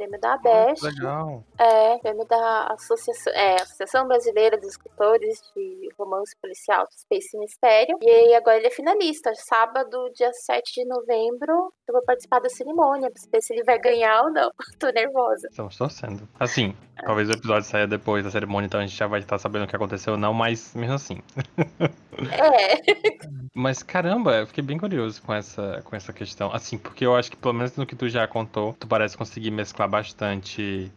[0.00, 0.82] prêmio da ABEST.
[0.86, 1.44] legal.
[1.58, 7.98] É, prêmio da Associação, é, Associação Brasileira dos Escritores de Romance Policial, Space e Mistério.
[8.00, 9.30] E aí agora ele é finalista.
[9.34, 13.78] Sábado, dia 7 de novembro, eu vou participar da cerimônia, pra saber se ele vai
[13.78, 14.50] ganhar ou não.
[14.78, 15.48] Tô nervosa.
[15.50, 16.26] Estamos torcendo.
[16.38, 17.02] Assim, é.
[17.02, 19.68] talvez o episódio saia depois da cerimônia, então a gente já vai estar sabendo o
[19.68, 21.18] que aconteceu ou não, mas mesmo assim.
[22.20, 22.74] É.
[23.54, 26.52] Mas caramba, eu fiquei bem curioso com essa, com essa questão.
[26.52, 29.50] Assim, porque eu acho que pelo menos no que tu já contou, tu parece conseguir
[29.50, 30.90] mesclar bastante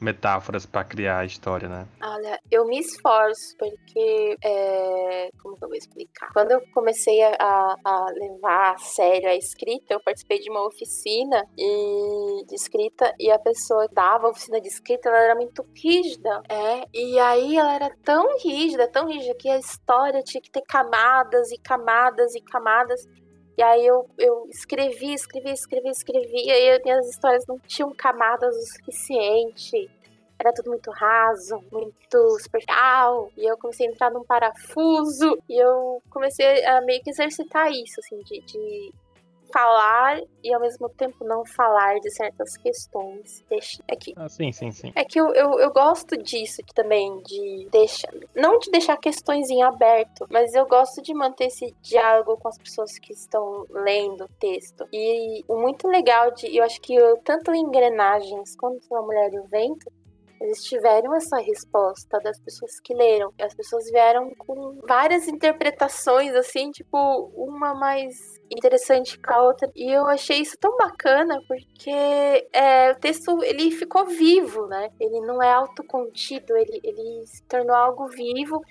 [0.00, 1.86] metáforas para criar a história, né?
[2.02, 5.28] Olha, eu me esforço porque é...
[5.42, 6.32] como que eu vou explicar?
[6.32, 11.44] Quando eu comecei a, a, levar a sério a escrita, eu participei de uma oficina
[11.56, 16.42] e de escrita e a pessoa dava a oficina de escrita, ela era muito rígida,
[16.48, 16.84] é.
[16.94, 21.50] E aí ela era tão rígida, tão rígida que a história tinha que ter camadas
[21.50, 23.00] e camadas e camadas.
[23.58, 28.54] E aí eu, eu escrevi, escrevi, escrevi, escrevi, e aí minhas histórias não tinham camadas
[28.54, 29.90] o suficiente.
[30.38, 33.32] Era tudo muito raso, muito superficial.
[33.36, 35.36] E eu comecei a entrar num parafuso.
[35.48, 38.94] E eu comecei a meio que exercitar isso, assim, de, de
[39.52, 43.44] falar e ao mesmo tempo não falar de certas questões.
[43.48, 44.14] Deixa aqui.
[44.16, 44.92] Ah, sim, sim, sim.
[44.94, 48.12] É que eu, eu, eu gosto disso também, de deixar.
[48.34, 52.58] Não de deixar questões em aberto, mas eu gosto de manter esse diálogo com as
[52.58, 54.86] pessoas que estão lendo o texto.
[54.92, 56.54] E o muito legal de.
[56.56, 59.90] Eu acho que eu, tanto engrenagens quanto na Mulher e o Vento,
[60.40, 63.32] eles tiveram essa resposta das pessoas que leram.
[63.40, 66.96] As pessoas vieram com várias interpretações, assim, tipo,
[67.34, 68.14] uma mais
[68.50, 69.70] interessante com a outra.
[69.74, 74.90] E eu achei isso tão bacana, porque é, o texto ele ficou vivo, né?
[75.00, 78.62] Ele não é autocontido, ele, ele se tornou algo vivo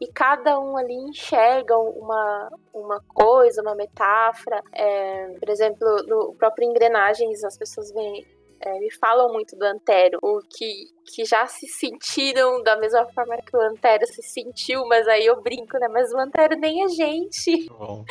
[0.00, 4.60] e cada um ali enxerga uma, uma coisa, uma metáfora.
[4.72, 8.26] É, por exemplo, no próprio Engrenagens, as pessoas veem
[8.64, 13.36] é, me falam muito do Antero, o que, que já se sentiram da mesma forma
[13.38, 15.88] que o Antero se sentiu, mas aí eu brinco, né?
[15.88, 17.66] Mas o Antero nem a gente.
[17.68, 18.04] Bom.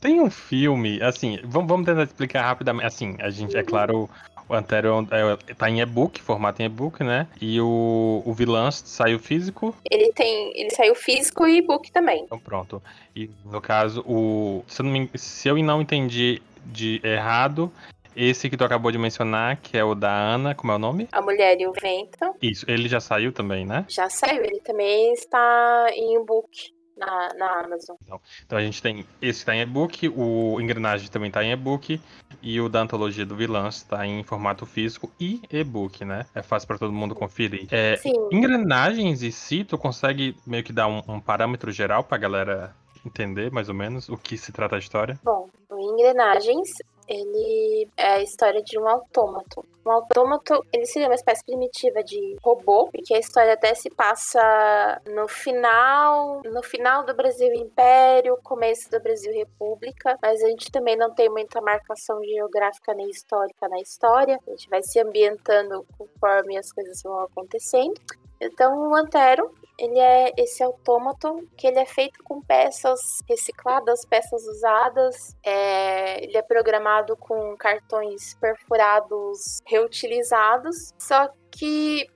[0.00, 2.86] Tem um filme, assim, vamos, vamos tentar explicar rapidamente.
[2.86, 4.08] Assim, a gente, é claro,
[4.48, 7.26] O Antero é, tá em e-book, formato em e-book, né?
[7.40, 9.74] E o, o vilão saiu físico.
[9.90, 10.52] Ele tem.
[10.54, 12.24] Ele saiu físico e e-book também.
[12.24, 12.82] Então pronto.
[13.16, 14.62] E no caso, o.
[14.66, 17.72] Se eu não, me, se eu não entendi de errado,
[18.16, 21.08] esse que tu acabou de mencionar, que é o da Ana, como é o nome?
[21.12, 22.34] A Mulher e o Vento.
[22.40, 23.84] Isso, ele já saiu também, né?
[23.88, 27.96] Já saiu, ele também está em e-book na, na Amazon.
[28.02, 31.52] Então, então a gente tem esse que tá em e-book, o Engrenagem também tá em
[31.52, 32.00] e-book,
[32.42, 36.26] e o da Antologia do Vilã está em formato físico e e-book, né?
[36.34, 37.66] É fácil para todo mundo conferir.
[37.70, 38.12] É, Sim.
[38.30, 42.74] engrenagens em si, tu consegue meio que dar um, um parâmetro geral pra galera
[43.04, 45.18] entender mais ou menos o que se trata a história?
[45.22, 46.70] Bom, o Engrenagens
[47.08, 49.64] ele é a história de um autômato.
[49.86, 55.02] Um autômato, ele seria uma espécie primitiva de robô, porque a história até se passa
[55.06, 60.96] no final, no final do Brasil Império, começo do Brasil República, mas a gente também
[60.96, 64.38] não tem muita marcação geográfica nem histórica na história.
[64.46, 68.00] A gente vai se ambientando conforme as coisas vão acontecendo.
[68.40, 74.46] Então, o Antero, ele é esse autômato que ele é feito com peças recicladas, peças
[74.46, 75.36] usadas.
[75.44, 80.92] É, ele é programado com cartões perfurados reutilizados.
[80.98, 82.06] Só que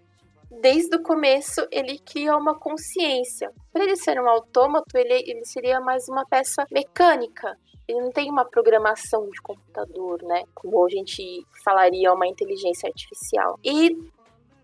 [0.51, 3.51] desde o começo ele cria uma consciência.
[3.73, 7.57] Por ele ser um autômato, ele, ele seria mais uma peça mecânica.
[7.88, 10.44] Ele não tem uma programação de computador, né?
[10.55, 13.59] Como a gente falaria uma inteligência artificial.
[13.64, 13.97] E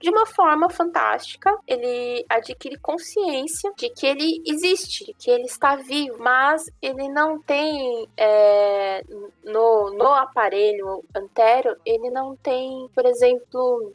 [0.04, 5.76] de uma forma fantástica, ele adquire consciência de que ele existe, de que ele está
[5.76, 9.02] vivo, mas ele não tem é,
[9.42, 13.94] no, no aparelho antero, ele não tem, por exemplo,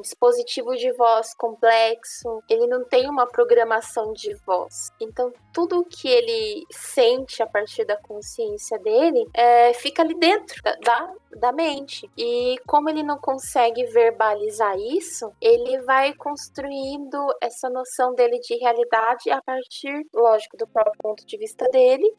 [0.00, 4.90] dispositivo de voz complexo, ele não tem uma programação de voz.
[5.00, 10.62] Então, tudo o que ele sente a partir da consciência dele é, fica ali dentro
[10.62, 12.10] da, da mente.
[12.16, 19.30] E como ele não consegue verbalizar isso, ele vai construindo essa noção dele de realidade
[19.30, 22.14] a partir, lógico, do próprio ponto de vista dele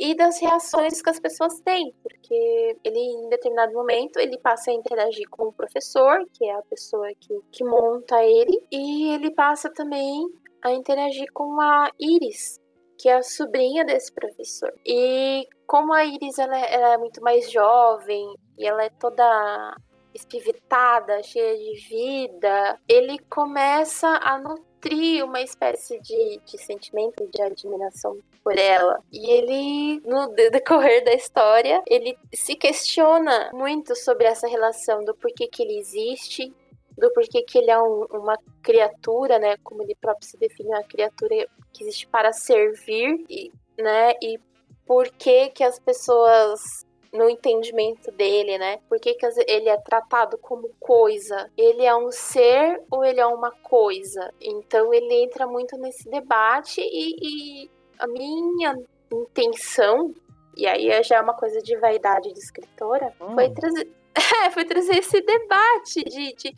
[0.00, 4.74] e das reações que as pessoas têm, porque ele em determinado momento ele passa a
[4.74, 9.70] interagir com o professor, que é a pessoa que, que monta ele, e ele passa
[9.70, 10.26] também
[10.64, 12.58] a interagir com a Iris,
[12.98, 14.72] que é a sobrinha desse professor.
[14.86, 18.26] E como a Iris ela, é, ela é muito mais jovem
[18.58, 19.76] e ela é toda
[20.14, 24.38] espivitada, cheia de vida, ele começa a
[24.80, 29.00] nutrir uma espécie de, de sentimento de admiração por ela.
[29.12, 35.46] E ele, no decorrer da história, ele se questiona muito sobre essa relação do porquê
[35.46, 36.52] que ele existe,
[36.96, 39.56] do porquê que ele é um, uma criatura, né?
[39.62, 44.14] Como ele próprio se define, uma criatura que existe para servir, e, né?
[44.22, 44.38] E
[44.86, 48.78] por que que as pessoas no entendimento dele, né?
[48.88, 51.50] Por que, que ele é tratado como coisa?
[51.56, 54.32] Ele é um ser ou ele é uma coisa?
[54.40, 58.76] Então ele entra muito nesse debate e, e a minha
[59.12, 60.14] intenção,
[60.56, 63.34] e aí já é uma coisa de vaidade de escritora, hum.
[63.34, 63.88] foi trazer.
[64.44, 66.52] É, foi trazer esse debate de, de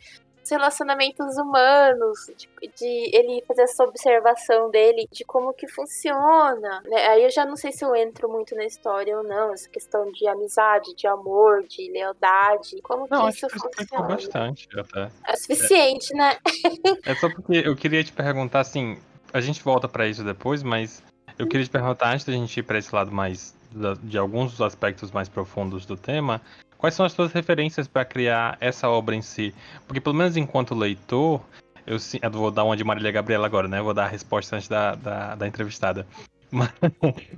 [0.49, 6.81] relacionamentos humanos, de, de, ele fazer essa observação dele de como que funciona.
[6.85, 7.07] Né?
[7.07, 10.11] Aí eu já não sei se eu entro muito na história ou não, essa questão
[10.11, 14.07] de amizade, de amor, de lealdade, como não, que isso funciona.
[14.07, 15.09] bastante até.
[15.27, 16.37] É suficiente, é, né?
[17.05, 18.97] é só porque eu queria te perguntar assim,
[19.33, 21.03] a gente volta para isso depois, mas
[21.37, 23.55] eu queria te perguntar, antes da gente ir para esse lado mais
[24.03, 26.39] de alguns dos aspectos mais profundos do tema,
[26.83, 29.55] quais são as suas referências para criar essa obra em si?
[29.87, 31.39] Porque pelo menos enquanto leitor,
[31.87, 33.81] eu, eu, vou dar uma de Marília Gabriela agora, né?
[33.81, 36.05] vou dar a resposta antes da, da, da entrevistada.
[36.51, 36.69] Mas,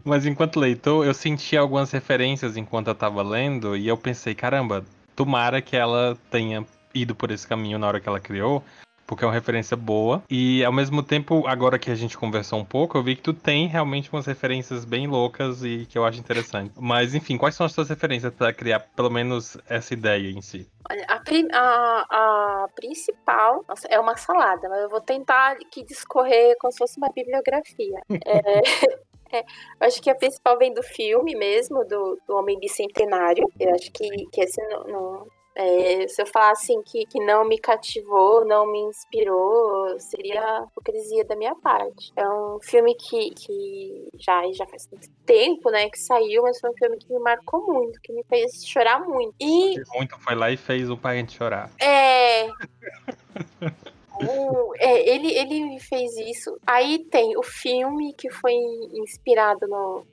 [0.04, 4.84] mas, enquanto leitor, eu senti algumas referências enquanto eu estava lendo e eu pensei, caramba,
[5.16, 8.62] tomara que ela tenha ido por esse caminho na hora que ela criou,
[9.06, 10.24] porque é uma referência boa.
[10.30, 13.34] E ao mesmo tempo, agora que a gente conversou um pouco, eu vi que tu
[13.34, 16.74] tem realmente umas referências bem loucas e que eu acho interessante.
[16.80, 20.68] Mas enfim, quais são as tuas referências para criar pelo menos essa ideia em si?
[20.90, 21.20] Olha, a,
[21.54, 26.78] a, a, principal nossa, é uma salada, mas eu vou tentar aqui discorrer como se
[26.78, 28.00] fosse uma bibliografia.
[28.26, 29.44] é, é,
[29.80, 33.50] acho que a principal vem do filme mesmo, do, do Homem Bicentenário.
[33.60, 37.48] Eu acho que, que esse não, não é, se eu falar assim que, que não
[37.48, 42.12] me cativou, não me inspirou, seria hipocrisia da minha parte.
[42.16, 46.70] É um filme que, que já, já faz muito tempo, né, que saiu, mas foi
[46.70, 49.36] um filme que me marcou muito, que me fez chorar muito.
[49.40, 51.72] E muito foi lá e fez o pai chorar.
[51.80, 52.48] É.
[54.22, 56.58] o, é, ele, ele fez isso.
[56.66, 58.54] Aí tem o filme que foi
[58.94, 60.06] inspirado no,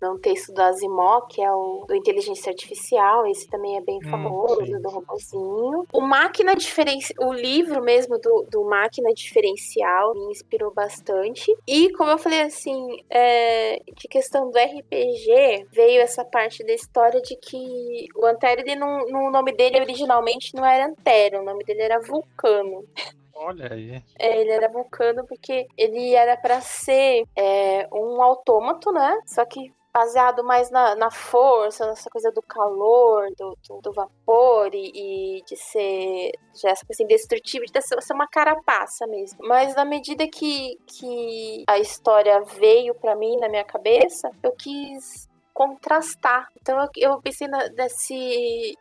[0.00, 3.26] no, texto do Asimov, que é o do Inteligência Artificial.
[3.26, 4.80] Esse também é bem hum, famoso, sim.
[4.80, 5.86] do robozinho.
[5.92, 11.52] O Máquina Diferencial, o livro mesmo do, do Máquina Diferencial me inspirou bastante.
[11.66, 17.20] E, como eu falei assim, é, de questão do RPG, veio essa parte da história
[17.20, 21.64] de que o Antero, ele não, no nome dele originalmente não era Antero, o nome
[21.64, 22.84] dele era Vulcano.
[23.42, 24.02] Olha aí.
[24.18, 29.18] É, ele era vulcano porque ele era para ser é, um autômato, né?
[29.24, 34.70] Só que baseado mais na, na força, nessa coisa do calor, do, do, do vapor
[34.74, 39.38] e, e, de ser já essa coisa indestrutível, de ser, ser uma carapaça mesmo.
[39.48, 45.30] Mas na medida que, que a história veio para mim na minha cabeça, eu quis
[45.54, 46.46] contrastar.
[46.60, 48.76] Então eu, eu pensei na, nesse,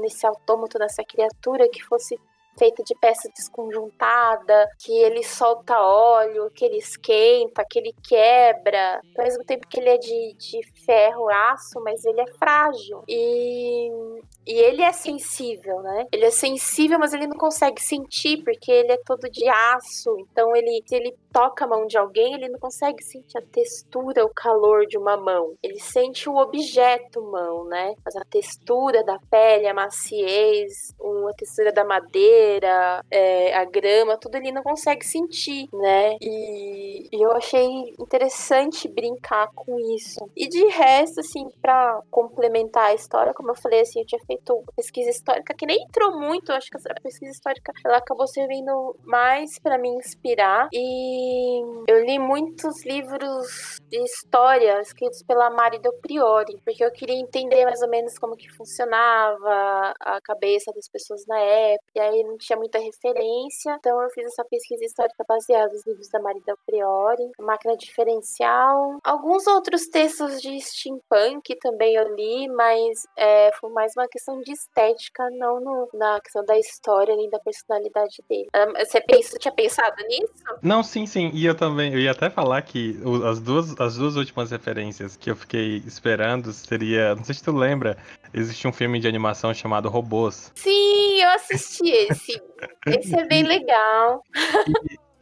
[0.00, 2.16] nesse autômato, nessa criatura que fosse
[2.58, 9.00] feita de peça desconjuntada, que ele solta óleo, que ele esquenta, que ele quebra.
[9.16, 13.02] Ao mesmo tempo que ele é de, de ferro, aço, mas ele é frágil.
[13.08, 13.90] E,
[14.46, 16.06] e ele é sensível, né?
[16.12, 20.16] Ele é sensível, mas ele não consegue sentir, porque ele é todo de aço.
[20.20, 24.24] Então, ele, se ele toca a mão de alguém, ele não consegue sentir a textura,
[24.24, 25.54] o calor de uma mão.
[25.62, 27.94] Ele sente o objeto mão, né?
[28.04, 34.36] Mas a textura da pele, a maciez, a textura da madeira é, a grama, tudo
[34.36, 36.16] ele não consegue sentir, né?
[36.20, 40.28] E, e, eu achei interessante brincar com isso.
[40.36, 44.33] E de resto, assim, para complementar a história, como eu falei, assim, eu tinha feito
[44.76, 49.58] pesquisa histórica que nem entrou muito, acho que a pesquisa histórica ela acabou servindo mais
[49.58, 50.68] para me inspirar.
[50.72, 57.16] E eu li muitos livros de história escritos pela Mari Del Priori, porque eu queria
[57.16, 61.90] entender mais ou menos como que funcionava a cabeça das pessoas na época.
[61.94, 66.08] E aí não tinha muita referência, então eu fiz essa pesquisa histórica baseada nos livros
[66.08, 73.50] da Marida Priori, Máquina Diferencial, alguns outros textos de steampunk também eu li, mas é,
[73.60, 78.22] foi mais uma questão de estética, não no, na questão da história nem da personalidade
[78.28, 78.48] dele.
[78.78, 80.32] Você pensa, tinha pensado nisso?
[80.62, 81.30] Não, sim, sim.
[81.34, 82.98] E eu também, eu ia até falar que
[83.28, 87.52] as duas, as duas últimas referências que eu fiquei esperando seria, não sei se tu
[87.52, 87.96] lembra,
[88.32, 90.50] existe um filme de animação chamado Robôs.
[90.54, 92.42] Sim, eu assisti esse.
[92.86, 94.22] esse é bem legal.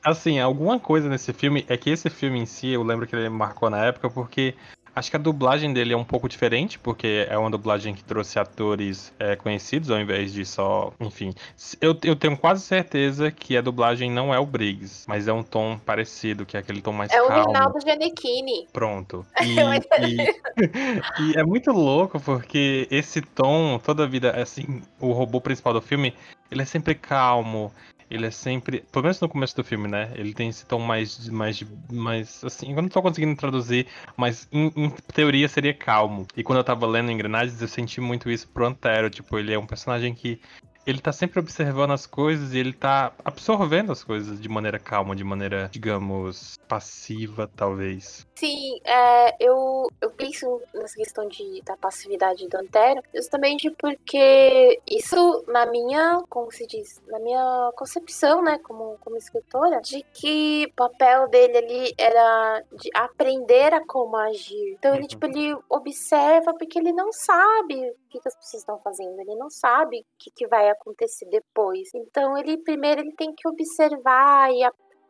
[0.05, 3.29] Assim, alguma coisa nesse filme é que esse filme em si, eu lembro que ele
[3.29, 4.55] marcou na época porque
[4.95, 8.39] Acho que a dublagem dele é um pouco diferente, porque é uma dublagem que trouxe
[8.39, 10.93] atores é, conhecidos ao invés de só.
[11.01, 11.33] Enfim.
[11.81, 15.43] Eu, eu tenho quase certeza que a dublagem não é o Briggs, mas é um
[15.43, 17.33] tom parecido, que é aquele tom mais é calmo.
[17.33, 18.69] É o Rinaldo Giannichini.
[18.73, 19.27] Pronto.
[19.43, 25.41] E, e, e, é muito louco, porque esse tom, toda a vida, assim, o robô
[25.41, 26.15] principal do filme,
[26.51, 27.73] ele é sempre calmo,
[28.13, 28.85] ele é sempre.
[28.93, 30.13] Pelo menos no começo do filme, né?
[30.15, 31.29] Ele tem esse tom mais.
[31.31, 33.87] mais, mais assim, eu não tô conseguindo traduzir,
[34.17, 36.27] mas em, em, teoria seria calmo.
[36.37, 39.09] E quando eu tava lendo Engrenagens, eu senti muito isso pro Antero.
[39.09, 40.39] Tipo, ele é um personagem que
[40.87, 45.15] ele tá sempre observando as coisas e ele tá absorvendo as coisas de maneira calma,
[45.15, 48.27] de maneira, digamos, passiva, talvez.
[48.35, 55.45] Sim, é, eu, eu penso nessa questão de, da passividade do Antero justamente porque isso,
[55.47, 60.75] na minha, como se diz, na minha concepção, né, como, como escritora, de que o
[60.75, 64.77] papel dele ali era de aprender a como agir.
[64.79, 65.09] Então ele, uhum.
[65.09, 69.49] tipo, ele observa porque ele não sabe que, que as pessoas estão fazendo, ele não
[69.49, 71.91] sabe o que, que vai acontecer depois.
[71.95, 74.63] Então ele primeiro ele tem que observar e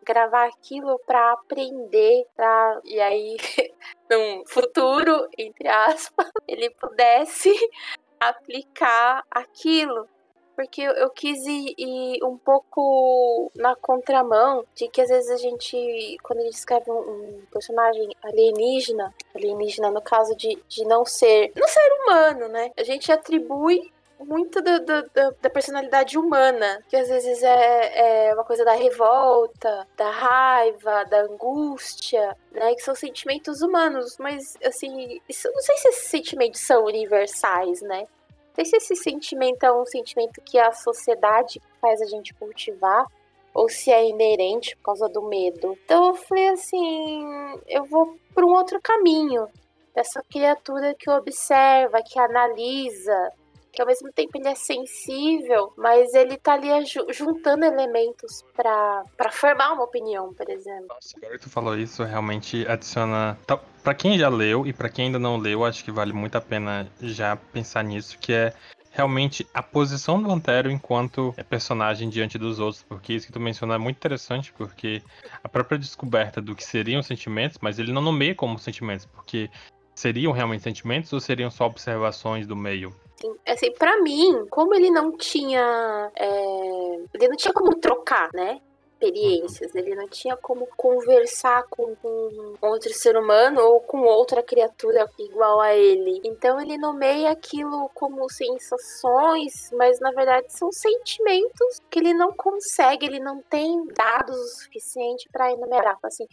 [0.04, 3.36] gravar aquilo para aprender, pra, e aí
[4.10, 7.52] num futuro, entre aspas, ele pudesse
[8.20, 10.08] aplicar aquilo.
[10.54, 16.16] Porque eu, quis ir, ir, um pouco na contramão de que às vezes a gente,
[16.22, 21.52] quando a gente escreve um, um personagem alienígena, alienígena no caso de, de não ser,
[21.56, 22.70] não ser humano, né?
[22.76, 23.90] A gente atribui
[24.24, 28.72] muito do, do, do, da personalidade humana, que às vezes é, é, uma coisa da
[28.72, 32.74] revolta, da raiva, da angústia, né?
[32.74, 38.06] Que são sentimentos humanos, mas assim, isso, não sei se esses sentimentos são universais, né?
[38.54, 43.06] Sei se esse sentimento é um sentimento que a sociedade faz a gente cultivar,
[43.54, 45.78] ou se é inerente por causa do medo.
[45.84, 47.24] Então eu falei assim,
[47.68, 49.46] eu vou por um outro caminho
[49.94, 53.32] dessa criatura que observa, que analisa,
[53.72, 56.68] que ao mesmo tempo ele é sensível, mas ele tá ali
[57.10, 60.88] juntando elementos para formar uma opinião, por exemplo.
[60.88, 63.38] Nossa, agora que tu falou isso, realmente adiciona.
[63.46, 66.36] Tá, para quem já leu e para quem ainda não leu, acho que vale muito
[66.36, 68.52] a pena já pensar nisso, que é
[68.90, 73.74] realmente a posição do Antero enquanto personagem diante dos outros, porque isso que tu mencionou
[73.74, 75.02] é muito interessante, porque
[75.42, 79.50] a própria descoberta do que seriam sentimentos, mas ele não nomeia como sentimentos, porque
[79.94, 82.94] seriam realmente sentimentos ou seriam só observações do meio?
[83.22, 86.94] Assim, assim para mim, como ele não tinha, é...
[87.14, 88.60] ele não tinha como trocar, né?
[89.02, 95.10] Experiências, ele não tinha como conversar com, com outro ser humano ou com outra criatura
[95.18, 96.20] igual a ele.
[96.24, 103.06] Então ele nomeia aquilo como sensações, mas na verdade são sentimentos que ele não consegue,
[103.06, 105.98] ele não tem dados o suficiente para enumerar.
[106.02, 106.26] Assim,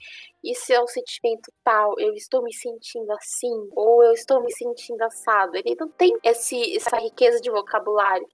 [0.44, 5.02] isso é um sentimento tal, eu estou me sentindo assim, ou eu estou me sentindo
[5.04, 5.58] assado.
[5.58, 8.28] Ele não tem esse, essa riqueza de vocabulário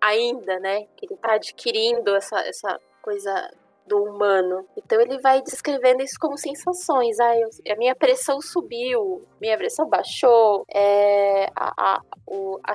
[0.00, 0.86] ainda, né?
[0.96, 3.50] Que ele está adquirindo essa, essa coisa
[3.92, 4.64] do humano.
[4.76, 7.20] Então ele vai descrevendo isso como sensações.
[7.20, 12.74] Ah, eu, a minha pressão subiu, minha pressão baixou, é, a, a, o, a,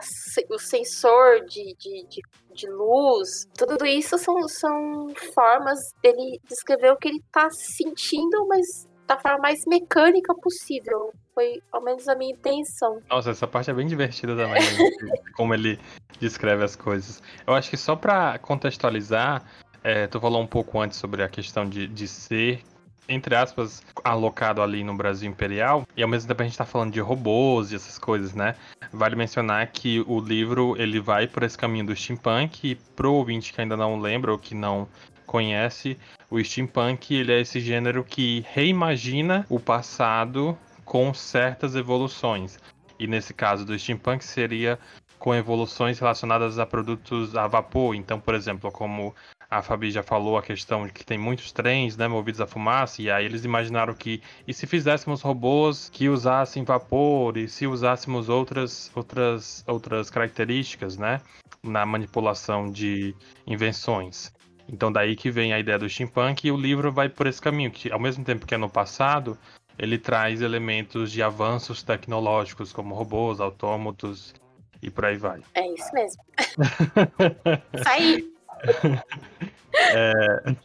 [0.52, 2.22] o sensor de, de, de,
[2.54, 8.88] de, luz, tudo isso são, são formas dele descrever o que ele está sentindo, mas
[9.08, 11.12] da forma mais mecânica possível.
[11.34, 13.00] Foi ao menos a minha intenção.
[13.10, 15.18] Nossa, essa parte é bem divertida também, né?
[15.36, 15.80] como ele
[16.20, 17.22] descreve as coisas.
[17.46, 19.44] Eu acho que só para contextualizar,
[19.88, 22.62] é, tu falou um pouco antes sobre a questão de, de ser
[23.10, 26.92] entre aspas, alocado ali no Brasil Imperial, e ao mesmo tempo a gente está falando
[26.92, 28.54] de robôs e essas coisas, né?
[28.92, 33.54] Vale mencionar que o livro ele vai por esse caminho do steampunk, e pro ouvinte
[33.54, 34.90] que ainda não lembra ou que não
[35.26, 35.98] conhece,
[36.30, 42.60] o steampunk ele é esse gênero que reimagina o passado com certas evoluções.
[43.00, 44.78] E nesse caso do steampunk seria
[45.18, 47.96] com evoluções relacionadas a produtos a vapor.
[47.96, 49.16] Então, por exemplo, como
[49.50, 53.02] a Fabi já falou a questão de que tem muitos trens, né, movidos a fumaça,
[53.02, 58.28] e aí eles imaginaram que e se fizéssemos robôs que usassem vapor e se usássemos
[58.30, 61.22] outras outras outras características, né,
[61.64, 64.34] na manipulação de invenções.
[64.68, 67.72] Então daí que vem a ideia do steampunk e o livro vai por esse caminho,
[67.72, 69.38] que ao mesmo tempo que é no passado,
[69.80, 74.36] ele traz elementos de avanços tecnológicos como robôs, autômatos
[74.82, 75.42] e por aí vai.
[75.56, 76.22] É isso mesmo.
[77.88, 78.37] aí.
[79.94, 80.56] é...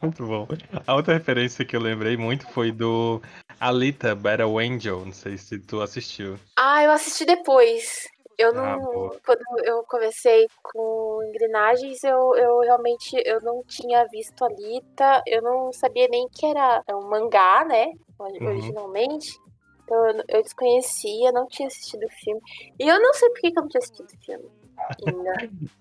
[0.00, 0.46] Muito bom.
[0.86, 3.20] A outra referência que eu lembrei muito foi do
[3.58, 5.04] Alita Battle Angel.
[5.04, 6.38] Não sei se tu assistiu.
[6.56, 8.06] Ah, eu assisti depois.
[8.38, 9.06] Eu não.
[9.06, 15.20] Ah, quando eu comecei com engrenagens, eu, eu realmente eu não tinha visto Alita.
[15.26, 17.86] Eu não sabia nem que era um mangá, né?
[18.20, 18.46] Uhum.
[18.46, 19.36] Originalmente.
[19.36, 19.48] Uhum.
[19.82, 22.40] Então eu, eu desconhecia, não tinha assistido o filme.
[22.78, 24.48] E eu não sei por que, que eu não tinha assistido o filme.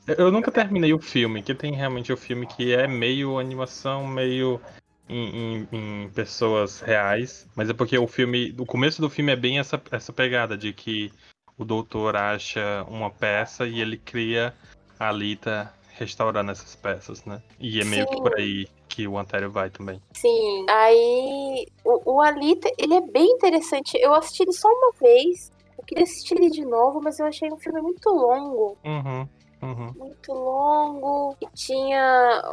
[0.07, 4.59] Eu nunca terminei o filme, que tem realmente o filme que é meio animação, meio
[5.07, 7.47] em, em, em, pessoas reais.
[7.55, 8.55] Mas é porque o filme.
[8.57, 11.11] O começo do filme é bem essa, essa pegada de que
[11.57, 14.53] o doutor acha uma peça e ele cria
[14.99, 17.41] a Alita restaurando essas peças, né?
[17.59, 18.15] E é meio Sim.
[18.15, 20.01] que por aí que o Antério vai também.
[20.13, 23.97] Sim, aí o, o Alita, ele é bem interessante.
[23.97, 25.51] Eu assisti ele só uma vez
[25.87, 28.77] queria assistir ele de novo, mas eu achei um filme muito longo.
[28.85, 29.27] Uhum.
[29.61, 29.91] Uhum.
[29.95, 31.35] Muito longo.
[31.41, 32.43] E tinha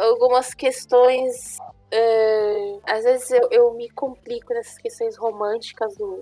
[0.00, 1.56] algumas questões.
[1.92, 6.20] Uh, às vezes eu, eu, me complico nessas questões românticas do,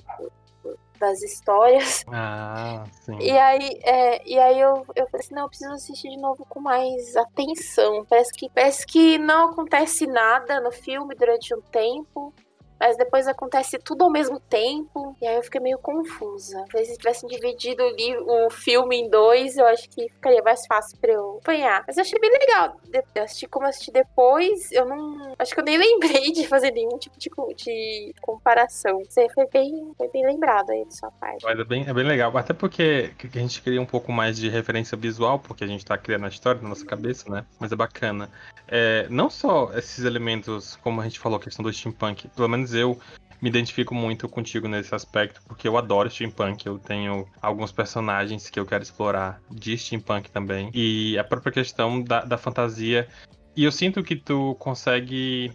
[0.63, 2.05] do, das histórias.
[2.09, 3.19] Ah, sim.
[3.21, 6.47] E aí, é, e aí eu, eu falei assim, não, eu preciso assistir de novo
[6.49, 8.07] com mais atenção.
[8.09, 12.33] Parece que, parece que não acontece nada no filme durante um tempo
[12.79, 16.65] mas depois acontece tudo ao mesmo tempo, e aí eu fiquei meio confusa.
[16.85, 21.13] Se tivessem dividido o, o filme em dois, eu acho que ficaria mais fácil pra
[21.13, 21.85] eu apanhar.
[21.87, 22.77] Mas eu achei bem legal.
[23.15, 25.35] Eu assisti como assisti depois, eu não.
[25.39, 29.03] Acho que eu nem lembrei de fazer nenhum tipo de, de comparação.
[29.05, 31.45] Você foi bem, foi bem lembrado aí de sua parte.
[31.45, 34.49] Mas é bem, é bem legal, até porque a gente queria um pouco mais de
[34.49, 37.45] referência visual, porque a gente tá criando a história na nossa cabeça, né?
[37.59, 38.31] Mas é bacana.
[38.69, 42.66] É, não só esses elementos, como a gente falou, a questão do steampunk, pelo menos
[42.67, 42.99] menos eu
[43.41, 46.67] me identifico muito contigo nesse aspecto, porque eu adoro steampunk.
[46.67, 50.71] Eu tenho alguns personagens que eu quero explorar de steampunk também.
[50.75, 53.07] E a própria questão da, da fantasia.
[53.55, 55.53] E eu sinto que tu consegue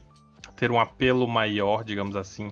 [0.55, 2.51] ter um apelo maior, digamos assim,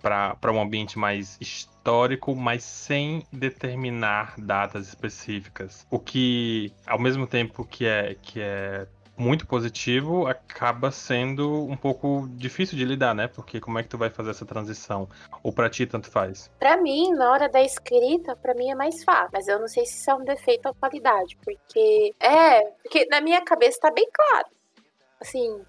[0.00, 5.86] para um ambiente mais histórico, mas sem determinar datas específicas.
[5.90, 8.86] O que, ao mesmo tempo que é, que é
[9.20, 13.28] muito positivo, acaba sendo um pouco difícil de lidar, né?
[13.28, 15.08] Porque como é que tu vai fazer essa transição?
[15.42, 16.50] Ou para ti tanto faz?
[16.58, 19.84] Para mim, na hora da escrita, para mim é mais fácil, mas eu não sei
[19.84, 24.08] se isso é um defeito ou qualidade, porque é, porque na minha cabeça tá bem
[24.10, 24.46] claro.
[25.20, 25.60] Assim,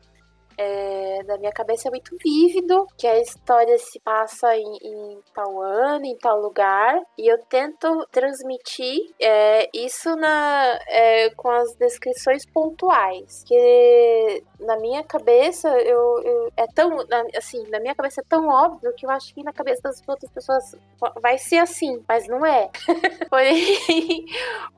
[0.58, 5.62] é, da minha cabeça é muito vívido, que a história se passa em, em tal
[5.62, 12.46] ano, em tal lugar, e eu tento transmitir é, isso na, é, com as descrições
[12.46, 16.98] pontuais, que na minha cabeça eu, eu, é tão
[17.36, 20.32] assim, na minha cabeça é tão óbvio que eu acho que na cabeça das outras
[20.32, 20.76] pessoas
[21.22, 22.70] vai ser assim, mas não é.
[23.30, 24.26] porém,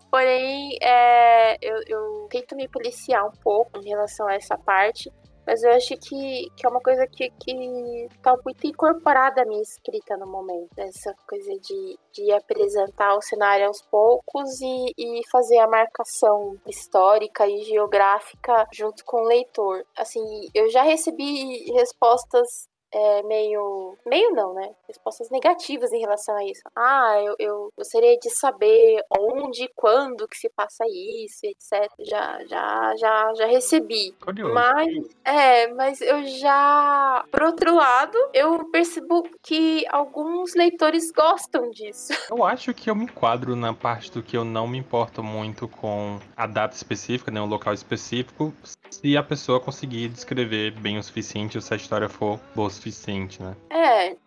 [0.10, 5.12] porém é, eu, eu tento me policiar um pouco em relação a essa parte
[5.46, 9.62] mas eu acho que, que é uma coisa que, que tá muito incorporada à minha
[9.62, 10.70] escrita no momento.
[10.78, 17.48] Essa coisa de, de apresentar o cenário aos poucos e, e fazer a marcação histórica
[17.48, 19.86] e geográfica junto com o leitor.
[19.98, 20.22] Assim,
[20.54, 23.98] eu já recebi respostas é, meio.
[24.06, 24.70] Meio não, né?
[24.88, 26.62] Respostas negativas em relação a isso.
[26.76, 31.92] Ah, eu, eu gostaria de saber onde, quando que se passa isso, etc.
[32.00, 34.12] Já, já, já, já recebi.
[34.22, 34.54] Curioso.
[34.54, 34.90] Mas,
[35.24, 37.26] é, mas eu já.
[37.32, 42.14] Por outro lado, eu percebo que alguns leitores gostam disso.
[42.30, 45.68] Eu acho que eu me enquadro na parte do que eu não me importo muito
[45.68, 47.42] com a data específica, né?
[47.42, 48.54] O local específico,
[48.90, 53.42] se a pessoa conseguir descrever bem o suficiente, ou se a história for boa suficiente,
[53.42, 53.56] né?
[53.70, 54.18] É,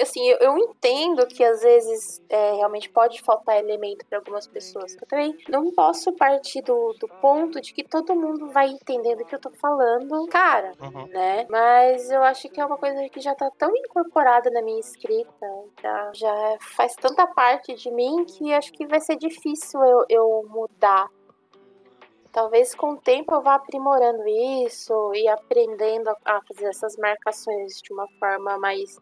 [0.00, 4.94] assim, eu, eu entendo que às vezes é, realmente pode faltar elemento para algumas pessoas.
[4.94, 9.24] Eu também não posso partir do, do ponto de que todo mundo vai entendendo o
[9.26, 11.06] que eu tô falando, cara, Uhum.
[11.08, 11.46] né?
[11.50, 15.46] Mas eu acho que é uma coisa que já tá tão incorporada na minha escrita,
[15.82, 20.46] já, já faz tanta parte de mim que acho que vai ser difícil eu, eu
[20.48, 21.08] mudar.
[22.32, 24.26] Talvez com o tempo eu vá aprimorando
[24.66, 28.98] isso e aprendendo a, fazer essas marcações de uma forma mais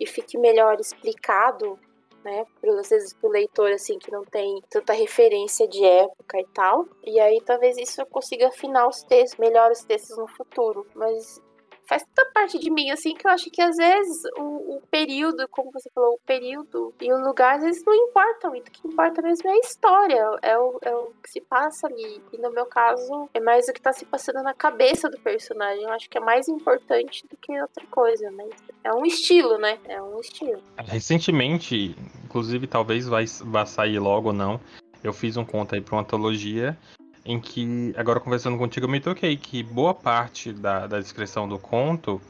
[0.00, 1.78] e fique melhor explicado,
[2.24, 2.44] né?
[2.60, 6.88] Pro, às vezes pro leitor assim que não tem tanta referência de época e tal.
[7.04, 10.84] E aí talvez isso eu consiga afinar os textos, melhor os textos no futuro.
[10.92, 11.40] Mas
[11.86, 15.46] faz tanta parte de mim assim que eu acho que às vezes o, o período,
[15.48, 18.50] como você falou, o período e o lugar às vezes não importam.
[18.50, 18.68] muito.
[18.68, 22.22] O que importa mesmo é a história, é o, é o que se passa ali.
[22.32, 25.84] E no meu caso, é mais o que tá se passando na cabeça do personagem.
[25.84, 28.50] Eu acho que é mais importante do que outra coisa, mas
[28.84, 29.78] é um estilo, né?
[29.86, 30.62] É um estilo.
[30.78, 34.60] Recentemente, inclusive talvez vai, vá sair logo ou não,
[35.02, 36.76] eu fiz um conto aí pra uma antologia
[37.24, 41.58] em que, agora conversando contigo, eu me toquei que boa parte da, da descrição do
[41.58, 42.20] conto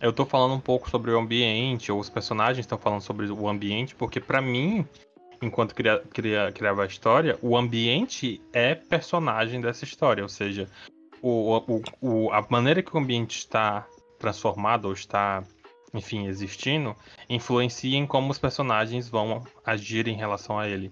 [0.00, 3.48] eu tô falando um pouco sobre o ambiente, ou os personagens estão falando sobre o
[3.48, 4.86] ambiente, porque pra mim,
[5.42, 10.68] enquanto cria, cria, criava a história, o ambiente é personagem dessa história, ou seja,
[11.20, 13.86] o, o, o, a maneira que o ambiente está
[14.18, 15.42] transformado ou está,
[15.92, 16.96] enfim, existindo,
[17.28, 20.90] influencia em como os personagens vão agir em relação a ele.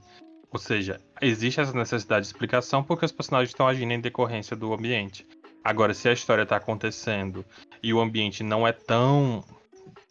[0.53, 4.73] Ou seja, existe essa necessidade de explicação porque os personagens estão agindo em decorrência do
[4.73, 5.27] ambiente.
[5.63, 7.45] Agora, se a história está acontecendo
[7.83, 9.45] e o ambiente não é tão,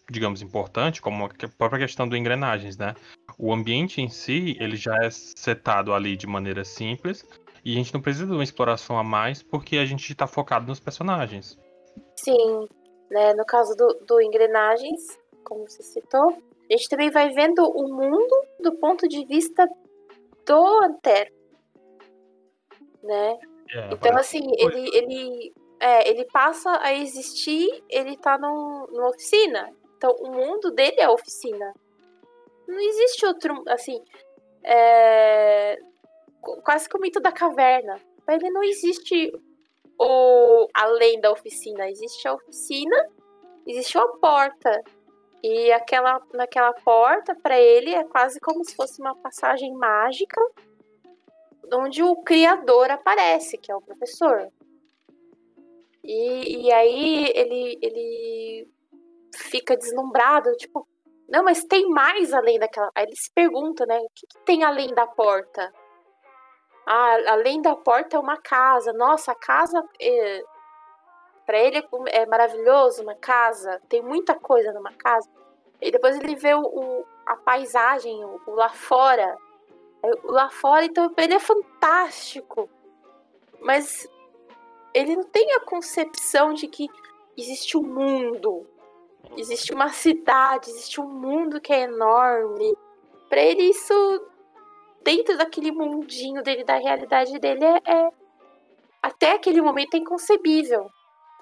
[0.09, 2.95] digamos, importante como a própria questão do engrenagens, né?
[3.37, 7.25] O ambiente em si, ele já é setado ali de maneira simples
[7.63, 10.67] e a gente não precisa de uma exploração a mais porque a gente está focado
[10.67, 11.57] nos personagens.
[12.15, 12.67] Sim,
[13.09, 13.33] né?
[13.33, 16.37] No caso do, do engrenagens, como você citou,
[16.69, 19.67] a gente também vai vendo o mundo do ponto de vista
[20.47, 21.31] do Antero,
[23.03, 23.37] né?
[23.69, 29.71] É, Então, assim, ele, ele, é, ele passa a existir, ele tá num, numa oficina.
[29.97, 31.73] Então, o mundo dele é a oficina.
[32.67, 34.01] Não existe outro, assim,
[34.63, 35.77] é,
[36.41, 37.99] qu- quase que o mito da caverna.
[38.25, 39.31] Pra ele não existe
[39.99, 41.89] o além da oficina.
[41.89, 43.09] Existe a oficina,
[43.65, 44.81] existe uma porta.
[45.43, 50.41] E aquela, naquela porta, pra ele, é quase como se fosse uma passagem mágica
[51.73, 54.49] onde o criador aparece, que é o professor.
[56.03, 58.67] E, e aí ele, ele
[59.35, 60.87] fica deslumbrado, tipo,
[61.27, 62.89] não, mas tem mais além daquela.
[62.95, 63.97] Aí ele se pergunta, né?
[63.99, 65.73] O que, que tem além da porta?
[66.85, 68.93] Ah, além da porta é uma casa.
[68.93, 69.83] Nossa, a casa.
[69.99, 70.43] É...
[71.47, 73.81] Pra ele é maravilhoso uma casa.
[73.89, 75.27] Tem muita coisa numa casa.
[75.81, 79.35] E depois ele vê o, o- a paisagem, o, o lá fora.
[80.03, 82.69] Aí, o Lá fora, então, pra ele é fantástico.
[83.61, 84.07] Mas
[84.93, 86.87] ele não tem a concepção de que
[87.35, 88.67] existe um mundo,
[89.37, 92.75] existe uma cidade, existe um mundo que é enorme.
[93.29, 93.93] Pra ele, isso,
[95.03, 98.11] dentro daquele mundinho dele, da realidade dele, é, é-
[99.01, 100.89] até aquele momento é inconcebível,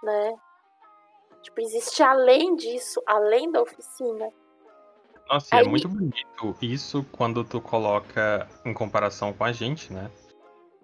[0.04, 0.36] né?
[1.42, 4.30] Tipo, existe além disso, além da oficina.
[5.30, 10.10] Nossa, é Aí- muito bonito isso quando tu coloca em comparação com a gente, né?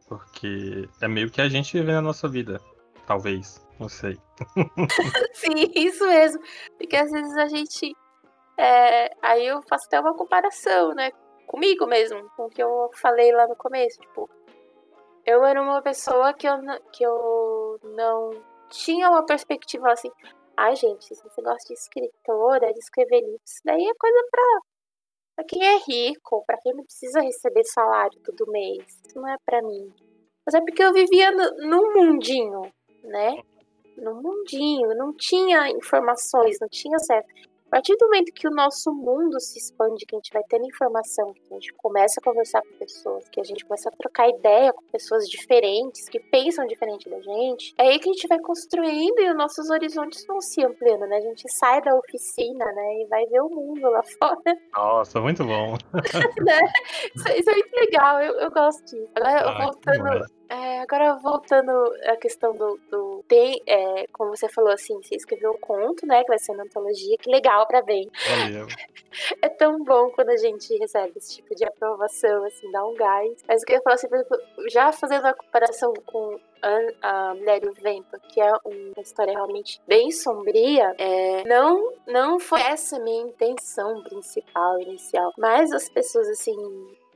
[0.07, 2.59] Porque é meio que a gente vivendo a nossa vida,
[3.07, 3.65] talvez.
[3.79, 4.17] Não sei.
[5.33, 6.41] Sim, isso mesmo.
[6.77, 7.95] Porque às vezes a gente.
[8.57, 11.11] é, aí eu faço até uma comparação, né?
[11.47, 13.99] Comigo mesmo, com o que eu falei lá no começo.
[13.99, 14.29] Tipo,
[15.25, 16.57] eu era uma pessoa que eu,
[16.91, 18.31] que eu não
[18.71, 20.11] tinha uma perspectiva assim.
[20.57, 24.43] Ai, gente, se você gosta de escritora, de escrever livros, daí é coisa pra,
[25.35, 28.85] pra quem é rico, pra quem não precisa receber salário todo mês.
[29.05, 29.93] Isso não é pra mim.
[30.45, 32.71] Mas é porque eu vivia no, num mundinho,
[33.03, 33.41] né?
[34.01, 37.29] no mundinho, não tinha informações, não tinha certo.
[37.71, 40.65] A partir do momento que o nosso mundo se expande, que a gente vai tendo
[40.65, 44.27] informação, que a gente começa a conversar com pessoas, que a gente começa a trocar
[44.27, 48.39] ideia com pessoas diferentes, que pensam diferente da gente, é aí que a gente vai
[48.39, 51.15] construindo e os nossos horizontes vão se ampliando, né?
[51.15, 53.03] A gente sai da oficina, né?
[53.03, 54.57] E vai ver o mundo lá fora.
[54.73, 55.75] Nossa, muito bom.
[57.15, 59.09] Isso, isso é muito legal, eu, eu gosto disso.
[59.15, 60.25] Agora, Ah, voltando.
[60.51, 61.71] É, agora voltando
[62.05, 62.77] à questão do.
[62.89, 66.23] do tem, é, como você falou assim, você escreveu um conto, né?
[66.23, 67.81] Que vai ser na antologia, que legal pra.
[67.81, 68.67] Valeu.
[69.41, 73.43] É tão bom quando a gente recebe esse tipo de aprovação, assim, dá um gás.
[73.45, 74.07] Mas o que eu ia falar assim,
[74.69, 76.39] já fazendo a comparação com
[77.01, 82.39] a, Mulher e o Vento, que é uma história realmente bem sombria, é, não, não
[82.39, 85.33] foi essa a minha intenção principal, inicial.
[85.37, 86.55] Mas as pessoas, assim,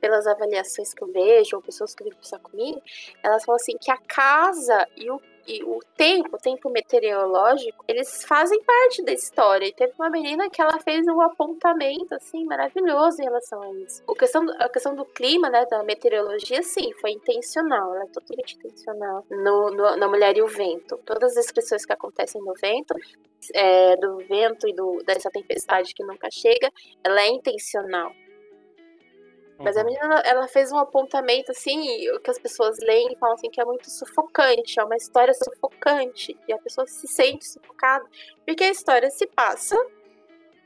[0.06, 2.80] pelas avaliações que eu vejo, ou pessoas que vêm conversar comigo,
[3.24, 8.24] elas falam assim que a casa e o, e o tempo, o tempo meteorológico, eles
[8.24, 9.66] fazem parte da história.
[9.66, 14.04] E teve uma menina que ela fez um apontamento, assim, maravilhoso em relação a isso.
[14.16, 17.96] Questão, a questão do clima, né, da meteorologia, sim, foi intencional.
[17.96, 19.26] Ela é totalmente intencional.
[19.32, 21.00] No, no- na Mulher e o Vento.
[21.04, 22.94] Todas as descrições que acontecem no vento,
[23.56, 26.72] é, do vento e do, dessa tempestade que nunca chega,
[27.04, 28.12] ela é intencional.
[29.60, 29.86] Mas a Uhum.
[29.88, 31.82] menina, ela fez um apontamento, assim,
[32.24, 36.38] que as pessoas leem e falam assim, que é muito sufocante, é uma história sufocante,
[36.48, 38.06] e a pessoa se sente sufocada,
[38.46, 39.78] porque a história se passa,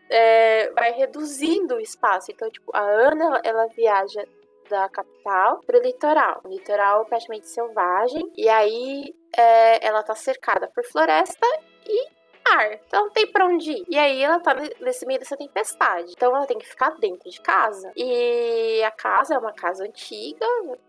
[0.09, 2.31] é, vai reduzindo o espaço.
[2.31, 4.25] Então, tipo, a Ana, ela, ela viaja
[4.69, 10.83] da capital pro litoral, um litoral praticamente selvagem, e aí é, ela tá cercada por
[10.83, 11.47] floresta
[11.85, 12.07] e
[12.47, 12.73] mar.
[12.87, 13.85] Então não tem pra onde ir.
[13.89, 16.11] E aí ela tá ne- nesse meio dessa tempestade.
[16.15, 17.91] Então ela tem que ficar dentro de casa.
[17.95, 20.45] E a casa é uma casa antiga,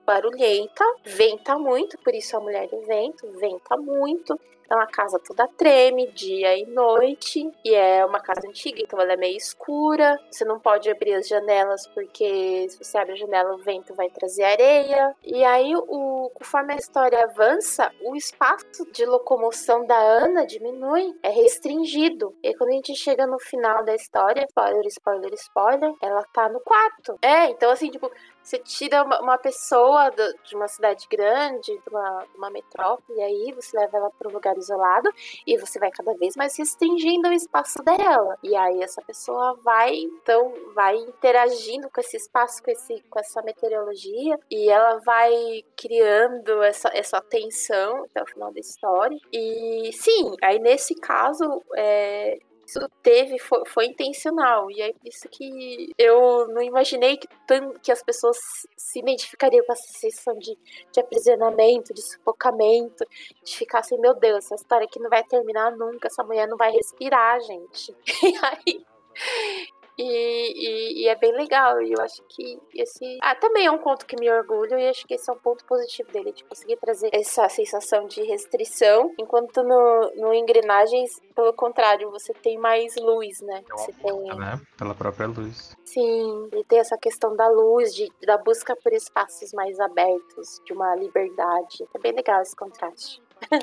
[0.06, 4.38] barulhenta, venta muito, por isso a mulher do vento, venta muito.
[4.70, 7.50] Então a casa toda treme, dia e noite.
[7.64, 10.16] E é uma casa antiga, então ela é meio escura.
[10.30, 14.08] Você não pode abrir as janelas, porque se você abre a janela, o vento vai
[14.10, 15.12] trazer areia.
[15.24, 21.30] E aí, o, conforme a história avança, o espaço de locomoção da Ana diminui, é
[21.30, 22.32] restringido.
[22.40, 26.60] E quando a gente chega no final da história, spoiler, spoiler, spoiler, ela tá no
[26.60, 27.18] quarto.
[27.22, 28.08] É, então assim, tipo,
[28.42, 33.22] você tira uma, uma pessoa do- de uma cidade grande, de uma, uma metrópole, e
[33.22, 35.10] aí você leva ela para um lugar isolado
[35.46, 38.36] e você vai cada vez mais restringindo o espaço dela.
[38.42, 43.42] E aí essa pessoa vai, então, vai interagindo com esse espaço, com, esse, com essa
[43.42, 49.18] meteorologia, e ela vai criando essa, essa tensão até o final da história.
[49.32, 52.38] E sim, aí nesse caso, é,
[52.70, 54.70] isso teve, foi, foi intencional.
[54.70, 57.28] E é isso que eu não imaginei que,
[57.82, 58.36] que as pessoas
[58.76, 60.56] se identificariam com essa sensação de,
[60.92, 63.04] de aprisionamento, de sufocamento,
[63.42, 66.56] de ficar assim, meu Deus, essa história aqui não vai terminar nunca, essa mulher não
[66.56, 67.94] vai respirar, gente.
[68.22, 68.84] E aí.
[69.98, 73.18] E, e- e é bem legal, e eu acho que esse.
[73.22, 75.64] Ah, também é um conto que me orgulho, e acho que esse é um ponto
[75.64, 82.10] positivo dele, de conseguir trazer essa sensação de restrição, enquanto no, no Engrenagens, pelo contrário,
[82.10, 83.62] você tem mais luz, né?
[83.68, 84.22] É Você tem.
[84.36, 84.60] né?
[84.78, 85.76] Pela própria luz.
[85.84, 90.72] Sim, ele tem essa questão da luz, de, da busca por espaços mais abertos, de
[90.72, 91.86] uma liberdade.
[91.94, 93.20] É bem legal esse contraste.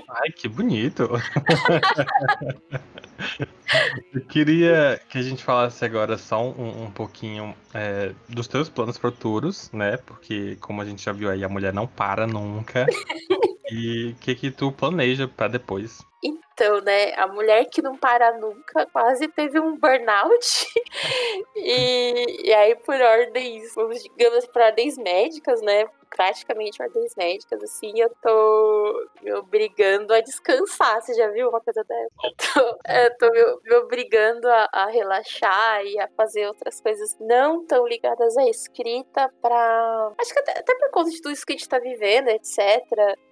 [0.10, 1.10] Ai, que bonito!
[4.14, 8.98] Eu queria que a gente falasse agora só um, um pouquinho é, dos teus planos
[8.98, 9.98] futuros, né?
[9.98, 12.86] Porque, como a gente já viu aí, a mulher não para nunca.
[13.70, 16.00] E o que que tu planeja pra depois?
[16.24, 20.68] Então, né, a mulher que não para nunca quase teve um burnout.
[21.56, 25.86] e, e aí, por ordens, vamos, digamos, por ordens médicas, né?
[26.16, 31.02] Praticamente ordens médicas, assim, eu tô me obrigando a descansar.
[31.02, 32.08] Você já viu uma coisa dessa?
[32.24, 37.16] Eu tô, eu tô me, me obrigando a, a relaxar e a fazer outras coisas
[37.20, 40.14] não tão ligadas à escrita pra.
[40.20, 42.58] Acho que até, até por conta de tudo isso que a gente tá vivendo, etc.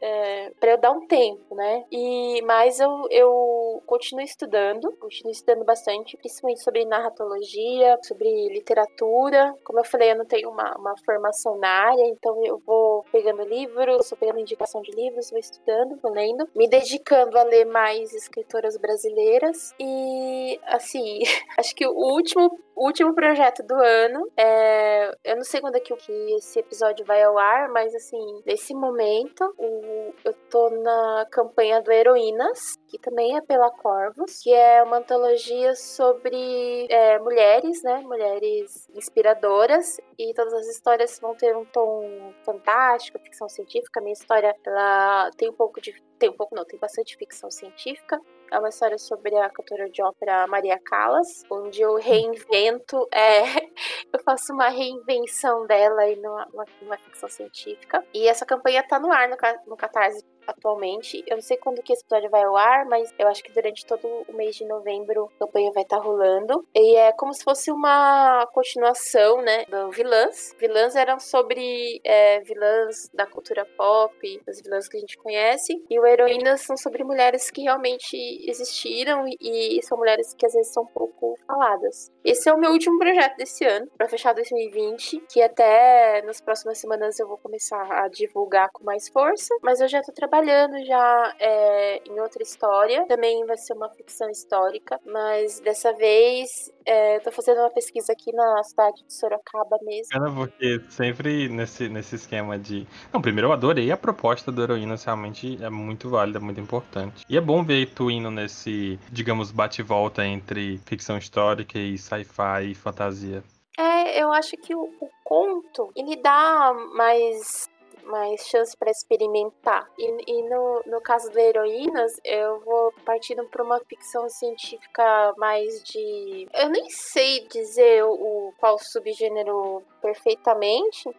[0.01, 1.85] É, pra eu dar um tempo, né?
[1.91, 9.53] E, mas eu, eu continuo estudando, continuo estudando bastante, principalmente sobre narratologia, sobre literatura.
[9.63, 13.43] Como eu falei, eu não tenho uma, uma formação na área, então eu vou pegando
[13.43, 18.13] livros, vou pegando indicação de livros, vou estudando, vou lendo, me dedicando a ler mais
[18.13, 21.19] escritoras brasileiras e, assim,
[21.57, 24.29] acho que o último último projeto do ano.
[24.35, 25.93] É, eu não sei quando é que,
[26.35, 31.91] esse episódio vai ao ar, mas assim, nesse momento, o, eu tô na campanha do
[31.91, 37.99] Heroínas, que também é pela Corvus, que é uma antologia sobre é, mulheres, né?
[38.01, 39.97] Mulheres inspiradoras.
[40.17, 43.99] E todas as histórias vão ter um tom fantástico, ficção científica.
[43.99, 45.93] Minha história, ela tem um pouco de.
[46.17, 48.17] Tem um pouco, não, tem bastante ficção científica.
[48.51, 53.41] É uma história sobre a cantora de ópera Maria Callas, onde eu reinvento, é,
[54.13, 56.47] eu faço uma reinvenção dela aí numa,
[56.81, 58.05] numa, ficção científica.
[58.13, 59.35] E essa campanha tá no ar no,
[59.67, 61.23] no Catarse atualmente.
[61.27, 63.85] Eu não sei quando que esse episódio vai ao ar, mas eu acho que durante
[63.85, 66.65] todo o mês de novembro a campanha vai estar tá rolando.
[66.73, 70.55] E é como se fosse uma continuação, né, do Vilãs.
[70.59, 75.83] Vilãs eram sobre é, vilãs da cultura pop, as vilãs que a gente conhece.
[75.89, 78.15] E o Heroínas são sobre mulheres que realmente
[78.49, 82.11] existiram e, são mulheres que às vezes são pouco faladas.
[82.23, 86.77] Esse é o meu último projeto desse ano, para fechar 2020, que até nas próximas
[86.77, 90.85] semanas eu vou começar a divulgar com mais força, mas eu já tô trabalhando trabalhando
[90.85, 96.49] já é, em outra história, também vai ser uma ficção histórica, mas dessa vez
[96.85, 100.09] é, tô fazendo uma pesquisa aqui na cidade de Sorocaba mesmo.
[100.11, 102.85] Cara, porque sempre nesse, nesse esquema de.
[103.13, 107.25] Não, primeiro eu adorei a proposta do Heroínas, realmente é muito válida, muito importante.
[107.29, 112.75] E é bom ver tu indo nesse, digamos, bate-volta entre ficção histórica e sci-fi e
[112.75, 113.43] fantasia.
[113.77, 117.69] É, eu acho que o, o conto, ele dá mais
[118.05, 119.89] mais chance para experimentar.
[119.97, 125.83] E, e, no, no caso do Heroínas, eu vou partindo para uma ficção científica mais
[125.83, 126.47] de.
[126.53, 131.09] Eu nem sei dizer o, qual subgênero perfeitamente,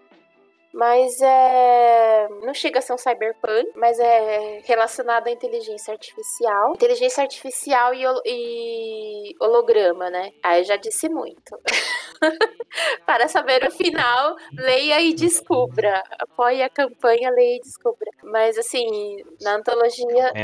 [0.76, 2.28] mas é.
[2.42, 6.74] Não chega a ser um cyberpunk, mas é relacionado à inteligência artificial.
[6.74, 10.32] Inteligência artificial e, e holograma, né?
[10.42, 11.58] Aí eu já disse muito.
[13.06, 16.02] Para saber o final, leia e descubra.
[16.18, 18.10] Apoie a campanha, leia e descubra.
[18.22, 20.32] Mas assim, na antologia.
[20.34, 20.42] É.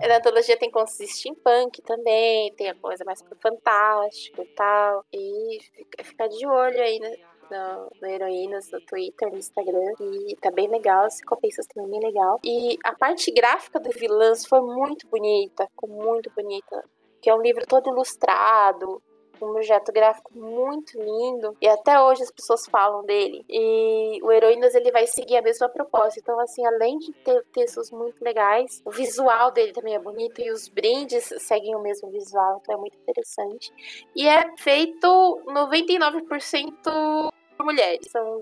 [0.00, 0.08] É.
[0.08, 5.04] na antologia tem contos de steampunk também, tem a coisa mais pro fantástico e tal.
[5.12, 5.58] E
[6.02, 7.14] fica de olho aí, né?
[7.50, 9.94] No, no Heroínas, no Twitter, no Instagram.
[10.00, 12.38] E tá bem legal, as recompensas também bem legal.
[12.44, 16.84] E a parte gráfica do Vilãs foi muito bonita, ficou muito bonita.
[17.20, 19.02] Que é um livro todo ilustrado,
[19.40, 23.44] um projeto gráfico muito lindo e até hoje as pessoas falam dele.
[23.48, 26.18] E o Heroínas ele vai seguir a mesma proposta.
[26.20, 30.50] Então, assim, além de ter textos muito legais, o visual dele também é bonito e
[30.50, 33.72] os brindes seguem o mesmo visual, então é muito interessante.
[34.14, 38.10] E é feito 99% mulheres.
[38.10, 38.40] São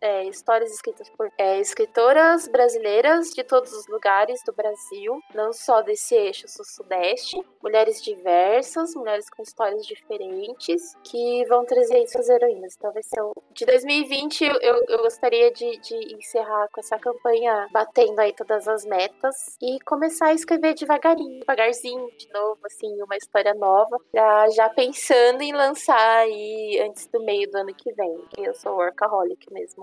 [0.00, 5.82] é, histórias escritas por é, escritoras brasileiras de todos os lugares do Brasil, não só
[5.82, 7.36] desse eixo sul-sudeste.
[7.62, 12.74] Mulheres diversas, mulheres com histórias diferentes, que vão trazer suas heroínas.
[12.76, 13.32] Então vai ser o...
[13.52, 18.84] De 2020, eu, eu gostaria de, de encerrar com essa campanha batendo aí todas as
[18.84, 24.68] metas e começar a escrever devagarinho, devagarzinho, de novo, assim, uma história nova, já, já
[24.70, 29.52] pensando em lançar aí antes do meio do ano que vem, que eu sou workaholic
[29.52, 29.77] mesmo.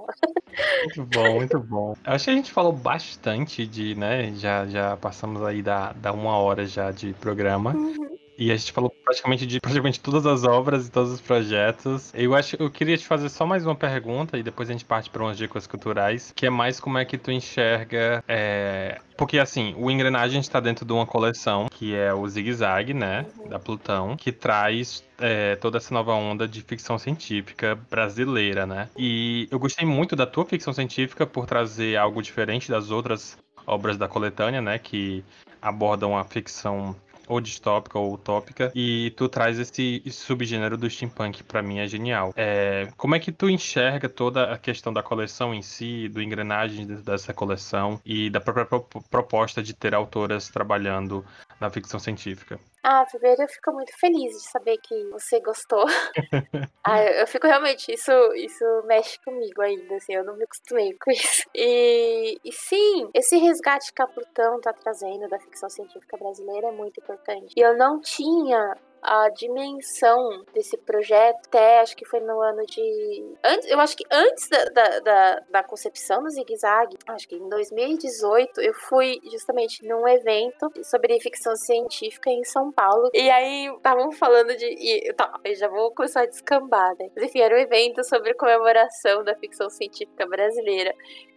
[0.83, 1.93] Muito bom, muito bom.
[2.03, 4.33] Acho que a gente falou bastante de, né?
[4.35, 7.73] Já, já passamos aí da, da uma hora já de programa.
[7.75, 8.17] Uhum.
[8.37, 12.11] E a gente falou praticamente de praticamente todas as obras e todos os projetos.
[12.13, 15.09] Eu acho eu queria te fazer só mais uma pergunta e depois a gente parte
[15.09, 18.23] para umas dicas culturais, que é mais como é que tu enxerga.
[18.27, 18.99] É...
[19.17, 23.25] Porque assim, o Engrenagem está dentro de uma coleção que é o Zig Zag, né?
[23.49, 28.89] Da Plutão, que traz é, toda essa nova onda de ficção científica brasileira, né?
[28.97, 33.97] E eu gostei muito da tua ficção científica por trazer algo diferente das outras obras
[33.97, 34.77] da coletânea, né?
[34.77, 35.23] Que
[35.61, 36.95] abordam a ficção
[37.27, 42.33] ou distópica ou utópica, e tu traz esse, subgênero do steampunk, para mim é genial.
[42.35, 46.85] É, como é que tu enxerga toda a questão da coleção em si, do engrenagem
[46.85, 48.65] dessa coleção e da própria
[49.09, 51.25] proposta de ter autoras trabalhando
[51.59, 52.59] na ficção científica?
[52.87, 55.85] Ah, primeiro eu fico muito feliz de saber que você gostou.
[56.83, 61.09] ah, eu fico realmente, isso, isso mexe comigo ainda, assim, eu não me acostumei com
[61.09, 61.41] isso.
[61.57, 66.71] E, e sim, esse resgate que a Plutão tá trazendo da ficção científica brasileira é
[66.71, 67.53] muito importante.
[67.57, 73.35] E eu não tinha a dimensão desse projeto até acho que foi no ano de.
[73.43, 77.35] Antes, eu acho que antes da, da, da, da concepção do Zig Zag, acho que
[77.35, 83.09] em 2018, eu fui justamente num evento sobre ficção científica em São Paulo.
[83.13, 84.65] E aí estavam falando de.
[84.65, 87.09] E, tá, eu já vou começar a descambar, né?
[87.15, 90.93] Mas enfim, era um evento sobre comemoração da ficção científica brasileira.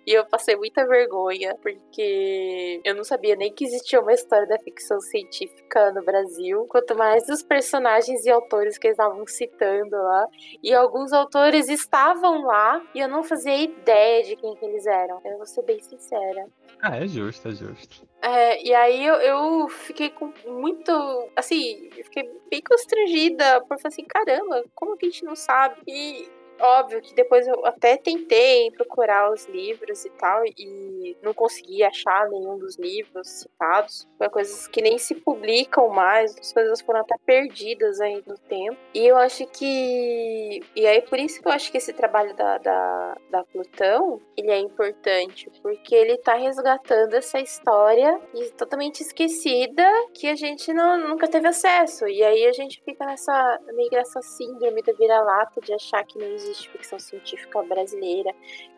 [0.09, 4.59] E eu passei muita vergonha, porque eu não sabia nem que existia uma história da
[4.59, 6.65] ficção científica no Brasil.
[6.71, 10.27] Quanto mais os personagens e autores que eles estavam citando lá.
[10.63, 15.21] E alguns autores estavam lá e eu não fazia ideia de quem que eles eram.
[15.27, 16.47] Eu vou ser bem sincera.
[16.81, 18.09] Ah, é justo, é justo.
[18.23, 20.91] É, e aí eu, eu, fiquei com muito.
[21.37, 25.77] Assim, fiquei bem constrangida por falar assim: caramba, como que a gente não sabe?
[25.87, 26.29] E
[26.61, 32.29] Óbvio que depois eu até tentei procurar os livros e tal, e não consegui achar
[32.29, 34.09] nenhum dos livros citados.
[34.19, 38.77] Foi coisas que nem se publicam mais, as coisas foram até perdidas aí no tempo.
[38.93, 40.61] E eu acho que.
[40.75, 44.51] E aí, por isso que eu acho que esse trabalho da, da, da Plutão ele
[44.51, 48.21] é importante, porque ele tá resgatando essa história
[48.57, 49.85] totalmente esquecida
[50.15, 52.07] que a gente não, nunca teve acesso.
[52.09, 56.27] E aí a gente fica nessa meio nessa síndrome da vira-lata de achar que não
[56.27, 58.35] existe existe ficção científica brasileira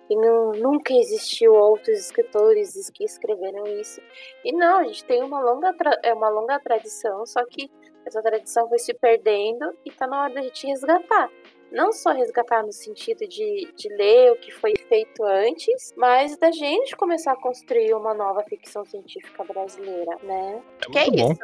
[0.08, 4.00] e não, nunca existiu outros escritores que escreveram isso.
[4.44, 7.70] E não, a gente tem uma longa, é uma longa tradição, só que
[8.04, 11.30] essa tradição foi se perdendo e está na hora da gente resgatar.
[11.70, 16.50] Não só resgatar no sentido de, de ler o que foi feito antes, mas da
[16.50, 20.60] gente começar a construir uma nova ficção científica brasileira, né?
[20.80, 21.32] É que é bom.
[21.32, 21.40] isso.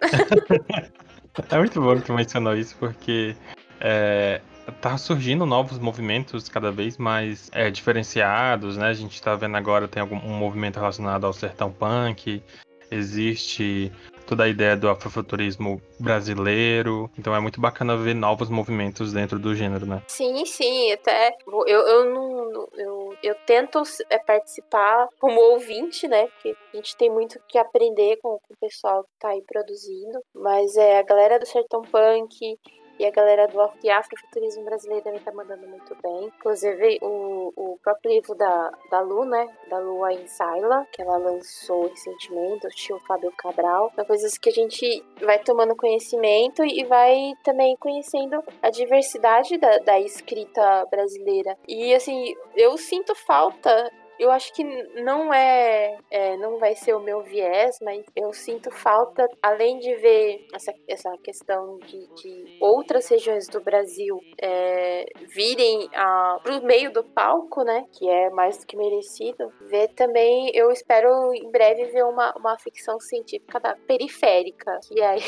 [1.54, 3.34] é muito bom que tu mencionou isso, porque
[3.80, 8.88] é, tá surgindo novos movimentos cada vez mais é, diferenciados, né?
[8.88, 12.42] A gente está vendo agora tem algum um movimento relacionado ao sertão punk,
[12.90, 13.92] existe
[14.26, 19.56] toda a ideia do afrofuturismo brasileiro, então é muito bacana ver novos movimentos dentro do
[19.56, 20.02] gênero, né?
[20.06, 26.28] Sim, sim, até eu, eu não eu, eu tento é, participar como ouvinte, né?
[26.28, 30.20] Porque a gente tem muito que aprender com, com o pessoal que tá aí produzindo,
[30.32, 32.56] mas é a galera do sertão punk
[33.00, 36.26] e a galera do Afrofuturismo brasileiro também tá mandando muito bem.
[36.26, 39.48] Inclusive, o, o próprio livro da, da Lu, né?
[39.70, 43.90] Da Lu Ainsaila, que ela lançou recentemente, o tio Fábio Cabral.
[43.94, 49.78] São coisas que a gente vai tomando conhecimento e vai também conhecendo a diversidade da,
[49.78, 51.56] da escrita brasileira.
[51.66, 53.90] E, assim, eu sinto falta
[54.20, 54.62] eu acho que
[55.02, 59.94] não é, é, não vai ser o meu viés, mas eu sinto falta, além de
[59.96, 66.92] ver essa, essa questão de, de outras regiões do Brasil é, virem para o meio
[66.92, 71.86] do palco, né, que é mais do que merecido, ver também, eu espero em breve
[71.86, 75.22] ver uma, uma ficção científica da periférica, que aí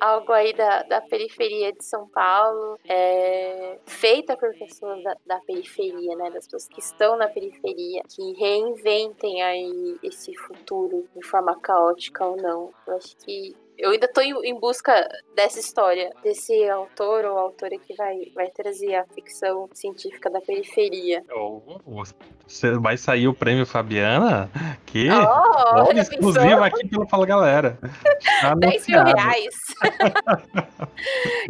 [0.00, 6.16] algo aí da, da periferia de São Paulo, é, feita por pessoas da, da, periferia,
[6.16, 12.26] né, das pessoas que estão na periferia, que reinventem aí esse futuro de forma caótica
[12.26, 12.72] ou não.
[12.86, 14.92] Eu acho que eu ainda estou em busca
[15.34, 21.24] dessa história, desse autor ou autora que vai, vai trazer a ficção científica da periferia.
[22.46, 24.50] Você vai sair o prêmio Fabiana?
[24.86, 27.78] Que oh, Olha, exclusivo aqui pelo Fala Galera.
[28.58, 29.54] 10 mil reais.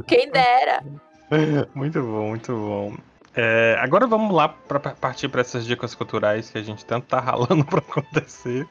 [0.07, 0.83] Quem dera.
[1.75, 2.95] Muito bom, muito bom.
[3.35, 7.19] É, agora vamos lá para partir para essas dicas culturais que a gente tanto tá
[7.19, 8.67] ralando para acontecer.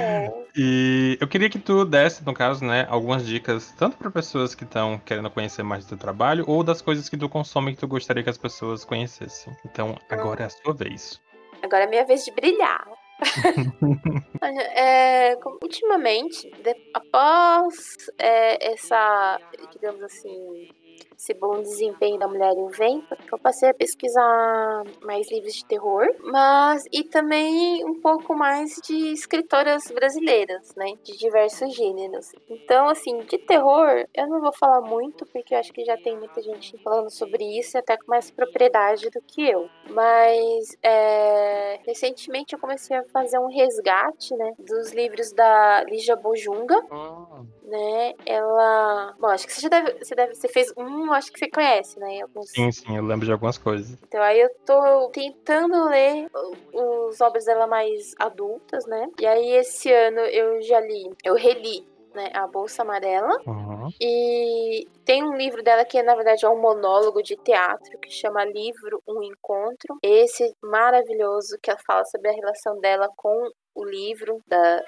[0.00, 0.44] É.
[0.56, 4.62] E eu queria que tu desse, no caso, né, algumas dicas, tanto para pessoas que
[4.62, 7.88] estão querendo conhecer mais do teu trabalho, ou das coisas que tu consome que tu
[7.88, 9.52] gostaria que as pessoas conhecessem.
[9.66, 11.20] Então, agora é a sua vez.
[11.60, 12.86] Agora é minha vez de brilhar.
[14.76, 16.48] é, ultimamente,
[16.94, 17.74] após
[18.16, 19.40] é, essa,
[19.72, 20.68] digamos assim,
[21.16, 26.06] esse bom desempenho da mulher em vento, eu passei a pesquisar mais livros de terror,
[26.22, 32.32] mas e também um pouco mais de escritoras brasileiras, né, de diversos gêneros.
[32.48, 36.16] Então, assim, de terror, eu não vou falar muito porque eu acho que já tem
[36.16, 39.68] muita gente falando sobre isso, até com mais propriedade do que eu.
[39.90, 46.80] Mas é, recentemente eu comecei a fazer um resgate, né, dos livros da Lígia Bojunga.
[46.90, 48.12] Oh né?
[48.26, 49.14] Ela.
[49.18, 50.04] Bom, acho que você já deve.
[50.04, 52.20] Você, deve, você fez um, acho que você conhece, né?
[52.22, 52.50] Alguns...
[52.50, 53.98] Sim, sim, eu lembro de algumas coisas.
[54.02, 56.30] Então aí eu tô tentando ler
[56.72, 59.08] os obras dela mais adultas, né?
[59.20, 63.36] E aí esse ano eu já li, eu reli né, a Bolsa Amarela.
[63.46, 63.88] Uhum.
[64.00, 68.44] E tem um livro dela que, na verdade, é um monólogo de teatro que chama
[68.44, 69.98] Livro Um Encontro.
[70.02, 74.82] Esse maravilhoso que ela fala sobre a relação dela com o livro, da,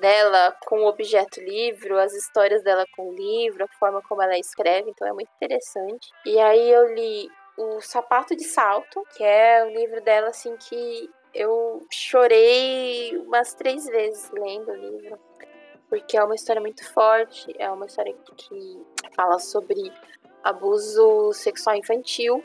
[0.00, 4.38] dela com o objeto livro, as histórias dela com o livro, a forma como ela
[4.38, 6.10] escreve, então é muito interessante.
[6.24, 11.10] E aí eu li O Sapato de Salto, que é o livro dela assim que
[11.34, 15.18] eu chorei umas três vezes lendo o livro.
[15.88, 18.82] porque é uma história muito forte, é uma história que
[19.14, 19.92] fala sobre
[20.46, 22.42] abuso sexual infantil,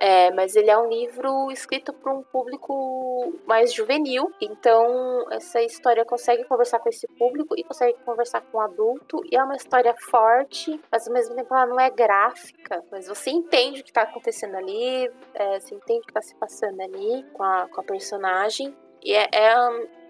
[0.00, 6.04] é, mas ele é um livro escrito para um público mais juvenil, então essa história
[6.06, 9.94] consegue conversar com esse público e consegue conversar com o adulto, e é uma história
[10.10, 14.02] forte, mas ao mesmo tempo ela não é gráfica, mas você entende o que está
[14.02, 17.84] acontecendo ali, é, você entende o que está se passando ali com a, com a
[17.84, 18.74] personagem,
[19.04, 19.52] e é, é,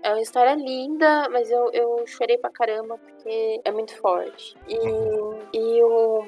[0.05, 4.57] é uma história linda, mas eu, eu chorei pra caramba porque é muito forte.
[4.69, 4.77] E,
[5.53, 6.27] e o,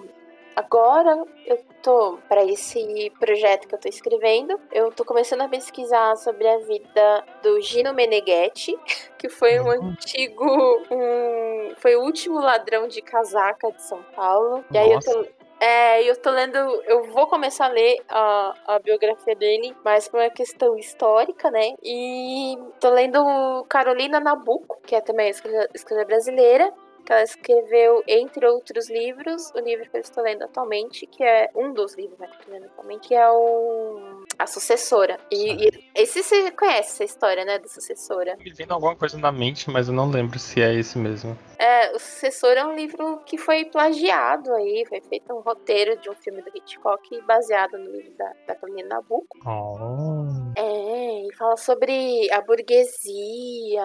[0.56, 6.16] agora eu tô para esse projeto que eu tô escrevendo, eu tô começando a pesquisar
[6.16, 8.76] sobre a vida do Gino Meneghetti,
[9.18, 9.90] que foi um uhum.
[9.90, 10.44] antigo
[10.90, 14.64] um, foi o último ladrão de casaca de São Paulo.
[14.72, 15.26] E aí eu tô
[15.58, 20.20] é, eu tô lendo, eu vou começar a ler a, a biografia dele, mais por
[20.20, 21.74] uma questão histórica, né?
[21.82, 26.72] E tô lendo Carolina Nabuco, que é também escritora brasileira,
[27.06, 31.48] que ela escreveu, entre outros livros, o livro que eu estou lendo atualmente, que é
[31.54, 35.18] um dos livros né, que eu estou lendo atualmente, que é o A Sucessora.
[35.30, 38.36] E, e esse você conhece essa história, né, da Sucessora?
[38.36, 41.38] Me vindo alguma coisa na mente, mas eu não lembro se é esse mesmo.
[41.58, 46.10] É, o Sucessor é um livro que foi plagiado aí, foi feito um roteiro de
[46.10, 49.38] um filme do Hitchcock baseado no livro da, da Carolina Nabucco.
[49.46, 50.26] Oh.
[50.58, 53.82] É, e fala sobre a burguesia,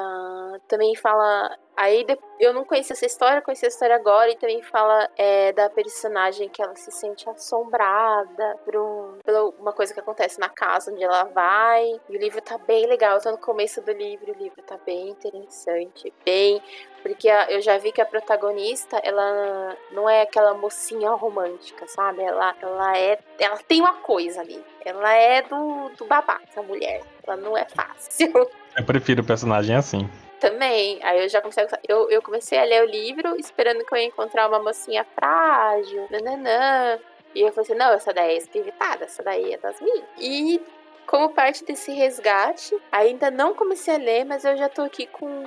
[0.67, 2.05] também fala Aí
[2.39, 6.47] eu não conhecia essa história, conheci a história agora e também fala é, da personagem
[6.47, 11.03] que ela se sente assombrada por, um, por uma coisa que acontece na casa onde
[11.03, 11.99] ela vai.
[12.07, 14.77] E o livro tá bem legal, eu tô no começo do livro, o livro tá
[14.85, 16.61] bem interessante, bem.
[17.01, 22.21] Porque a, eu já vi que a protagonista, ela não é aquela mocinha romântica, sabe?
[22.21, 23.17] Ela, ela é.
[23.39, 24.63] Ela tem uma coisa ali.
[24.85, 27.01] Ela é do, do babá, essa mulher.
[27.25, 28.31] Ela não é fácil.
[28.77, 30.07] Eu prefiro personagem assim.
[30.41, 30.99] Também.
[31.03, 33.97] Aí eu já comecei a eu, eu comecei a ler o livro esperando que eu
[33.97, 36.99] ia encontrar uma mocinha frágil, nananã.
[37.35, 40.03] E eu falei assim, não, essa daí é espiritada, essa daí é das minhas.
[40.17, 40.59] E
[41.05, 45.45] como parte desse resgate, ainda não comecei a ler, mas eu já tô aqui com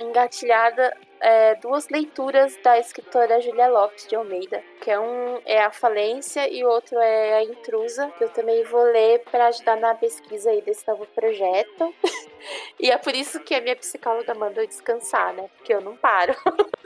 [0.00, 5.70] engatilhada é, duas leituras da escritora Julia Lopes de Almeida, que é um é a
[5.70, 9.94] falência e o outro é a intrusa, que eu também vou ler para ajudar na
[9.94, 11.94] pesquisa aí desse novo projeto.
[12.78, 15.48] e é por isso que a minha psicóloga mandou descansar, né?
[15.56, 16.34] Porque eu não paro.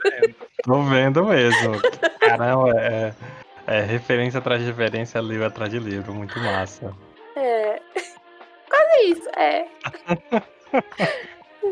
[0.06, 0.20] é,
[0.62, 1.72] tô vendo mesmo.
[2.20, 3.12] Caramba, é,
[3.66, 6.94] é referência atrás de referência, livro atrás de livro, muito massa.
[7.34, 7.80] É.
[8.70, 9.66] Quase isso, é.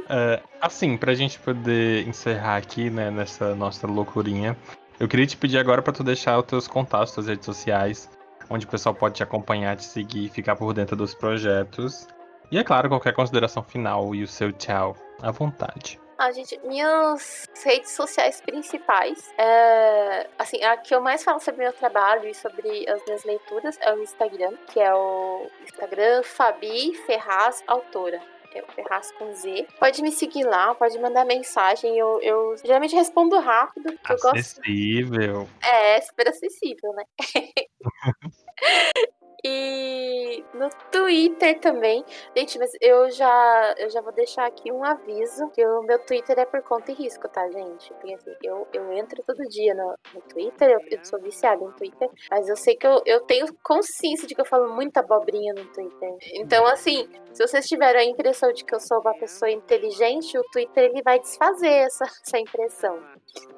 [0.09, 4.57] É, assim, pra gente poder encerrar aqui, né, nessa nossa loucurinha,
[4.99, 8.09] eu queria te pedir agora para tu deixar os teus contatos, suas redes sociais,
[8.49, 12.07] onde o pessoal pode te acompanhar, te seguir, ficar por dentro dos projetos.
[12.51, 16.01] E é claro, qualquer consideração final e o seu tchau, à vontade.
[16.19, 21.75] Ah, gente, minhas redes sociais principais, é, assim, a que eu mais falo sobre meu
[21.75, 27.63] trabalho e sobre as minhas leituras é o Instagram, que é o Instagram Fabi Ferraz
[27.67, 29.67] Autora é o Ferraz com Z.
[29.79, 31.97] Pode me seguir lá, pode mandar mensagem.
[31.97, 33.99] Eu, eu geralmente respondo rápido.
[34.05, 35.41] Acessível.
[35.41, 35.67] Gosto...
[35.67, 37.05] É, super acessível, né?
[39.45, 42.05] E no Twitter também.
[42.37, 46.39] Gente, mas eu já, eu já vou deixar aqui um aviso que o meu Twitter
[46.39, 47.93] é por conta e risco, tá, gente?
[47.95, 51.71] Porque assim, eu, eu entro todo dia no, no Twitter, eu, eu sou viciada em
[51.73, 55.53] Twitter, mas eu sei que eu, eu tenho consciência de que eu falo muita abobrinha
[55.55, 56.17] no Twitter.
[56.35, 60.43] Então, assim, se vocês tiverem a impressão de que eu sou uma pessoa inteligente, o
[60.51, 62.99] Twitter ele vai desfazer essa, essa impressão.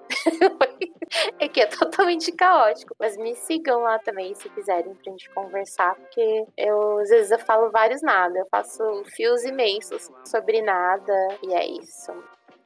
[1.41, 2.95] é que é totalmente caótico.
[2.99, 7.39] Mas me sigam lá também se quiserem pra gente conversar, porque eu às vezes eu
[7.39, 8.83] falo vários nada, eu faço
[9.15, 12.13] fios imensos sobre nada, e é isso.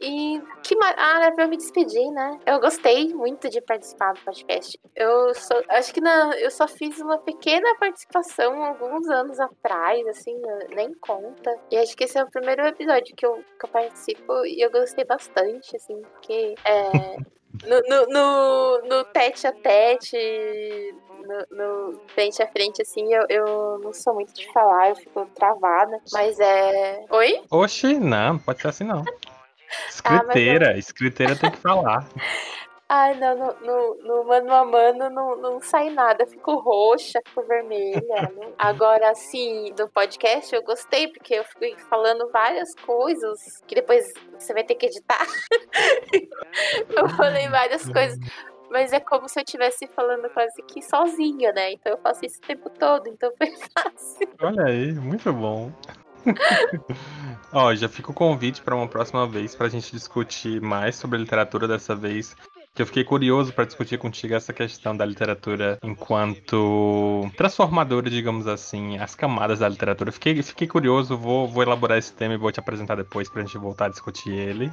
[0.03, 0.95] E que mar...
[0.99, 2.39] Ah, pra eu me despedir, né?
[2.45, 4.79] Eu gostei muito de participar do podcast.
[4.97, 10.35] Eu só, acho que na, eu só fiz uma pequena participação alguns anos atrás, assim,
[10.75, 11.57] nem conta.
[11.71, 14.71] E acho que esse é o primeiro episódio que eu, que eu participo e eu
[14.71, 17.17] gostei bastante, assim, porque é,
[17.65, 20.17] no, no, no, no tete a tete,
[21.23, 25.27] no, no, frente a frente, assim, eu, eu não sou muito de falar, eu fico
[25.35, 26.01] travada.
[26.13, 27.05] Mas é.
[27.11, 27.43] Oi?
[27.51, 29.05] Oxi, não, pode ser assim não.
[29.89, 32.07] Escriteira, ah, escriteira tem que falar.
[32.95, 36.27] Ai, não, no, no, no, mano a mano não, não sai nada.
[36.27, 38.31] Fico roxa, fico vermelha.
[38.59, 44.53] Agora, assim, do podcast eu gostei, porque eu fico falando várias coisas que depois você
[44.53, 45.27] vai ter que editar.
[46.95, 48.19] eu falei várias coisas.
[48.71, 51.73] Mas é como se eu estivesse falando quase que sozinha, né?
[51.73, 54.29] Então eu faço isso o tempo todo, então foi fácil.
[54.39, 55.73] Olha aí, muito bom.
[57.53, 61.19] Ó, já fica o convite para uma próxima vez para a gente discutir mais sobre
[61.19, 62.37] literatura dessa vez.
[62.75, 68.97] Que eu fiquei curioso para discutir contigo essa questão da literatura enquanto transformadora, digamos assim,
[68.97, 70.11] as camadas da literatura.
[70.11, 73.45] Fiquei, fiquei curioso, vou, vou elaborar esse tema e vou te apresentar depois para a
[73.45, 74.73] gente voltar a discutir ele.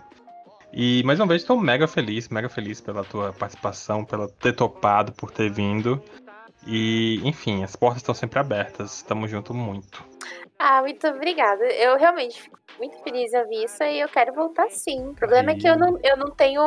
[0.72, 5.12] E mais uma vez estou mega feliz, mega feliz pela tua participação, pelo ter topado,
[5.12, 6.02] por ter vindo.
[6.66, 8.98] E, enfim, as portas estão sempre abertas.
[8.98, 10.04] Estamos junto muito.
[10.60, 11.64] Ah, muito obrigada.
[11.68, 15.08] Eu realmente fico muito feliz em ouvir isso e eu quero voltar sim.
[15.08, 15.56] O problema e...
[15.56, 16.62] é que eu não, eu não tenho.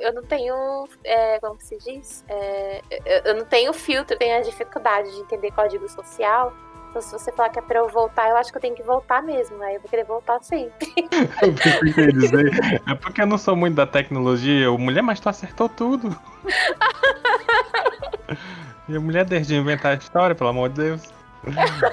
[0.00, 0.88] Eu não tenho.
[1.02, 2.24] É, como se diz?
[2.28, 6.52] É, eu, eu, não tenho filtro, tenho a dificuldade de entender código social.
[6.90, 8.84] Então, se você falar que é pra eu voltar, eu acho que eu tenho que
[8.84, 9.60] voltar mesmo.
[9.64, 10.92] Aí eu vou querer voltar sempre.
[11.42, 11.52] eu
[11.82, 12.80] pensei dizer.
[12.88, 14.70] É porque eu não sou muito da tecnologia.
[14.70, 16.16] O mulher, mas tu acertou tudo.
[18.88, 21.23] e a mulher desde inventar a história, pelo amor de Deus.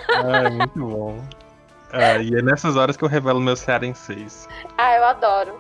[0.10, 1.24] Ah, é muito bom.
[1.92, 4.48] Ah, e é nessas horas que eu revelo meu cearenseis.
[4.78, 5.60] Ah, eu adoro.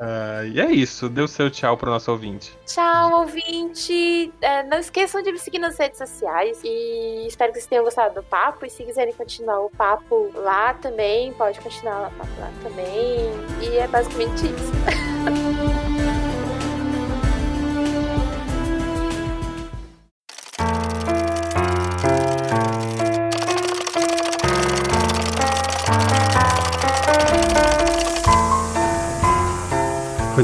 [0.00, 1.08] Ah, e é isso.
[1.08, 2.56] Dê o seu tchau pro nosso ouvinte.
[2.64, 4.32] Tchau, ouvinte.
[4.40, 6.60] É, não esqueçam de me seguir nas redes sociais.
[6.62, 8.64] E espero que vocês tenham gostado do papo.
[8.64, 13.30] E se quiserem continuar o papo lá também, pode continuar o papo lá também.
[13.60, 14.72] E é basicamente isso.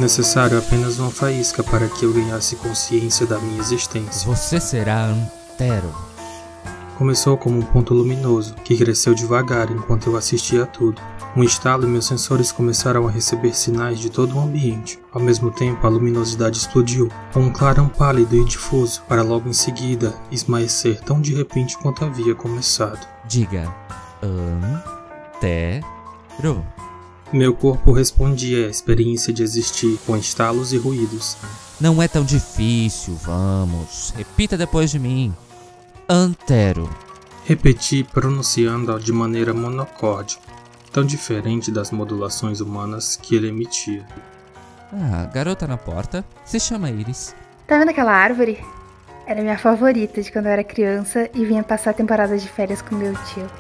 [0.04, 4.28] necessário apenas uma faísca para que eu ganhasse consciência da minha existência.
[4.28, 5.90] Você será Antero.
[6.98, 11.00] Começou como um ponto luminoso, que cresceu devagar enquanto eu assistia a tudo.
[11.34, 15.00] Um estalo e meus sensores começaram a receber sinais de todo o ambiente.
[15.10, 19.54] Ao mesmo tempo, a luminosidade explodiu, com um clarão pálido e difuso, para logo em
[19.54, 23.08] seguida esmaecer tão de repente quanto havia começado.
[23.26, 23.74] Diga,
[25.42, 25.82] Antero.
[27.34, 31.36] Meu corpo respondia à experiência de existir com estalos e ruídos.
[31.80, 34.14] Não é tão difícil, vamos.
[34.16, 35.34] Repita depois de mim.
[36.08, 36.88] Antero.
[37.44, 40.38] Repeti pronunciando-a de maneira monocorde,
[40.92, 44.06] tão diferente das modulações humanas que ele emitia.
[44.92, 46.24] Ah, garota na porta.
[46.44, 47.34] Se chama Iris.
[47.66, 48.64] Tá vendo aquela árvore?
[49.26, 52.94] Era minha favorita de quando eu era criança e vinha passar temporadas de férias com
[52.94, 53.50] meu tio.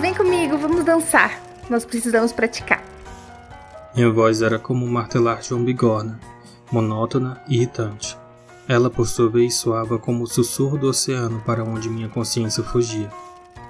[0.00, 1.38] Vem comigo, vamos dançar.
[1.68, 2.82] Nós precisamos praticar.
[3.94, 6.18] Minha voz era como martelar de uma bigorna,
[6.72, 8.16] monótona e irritante.
[8.66, 13.10] Ela, por sua vez, soava como o sussurro do oceano para onde minha consciência fugia.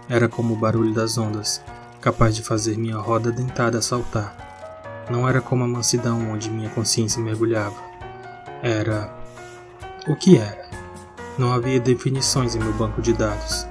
[0.09, 1.61] Era como o barulho das ondas,
[2.01, 5.07] capaz de fazer minha roda dentada saltar.
[5.11, 7.83] Não era como a mansidão onde minha consciência mergulhava.
[8.63, 9.13] Era.
[10.07, 10.71] O que era?
[11.37, 13.67] Não havia definições em meu banco de dados.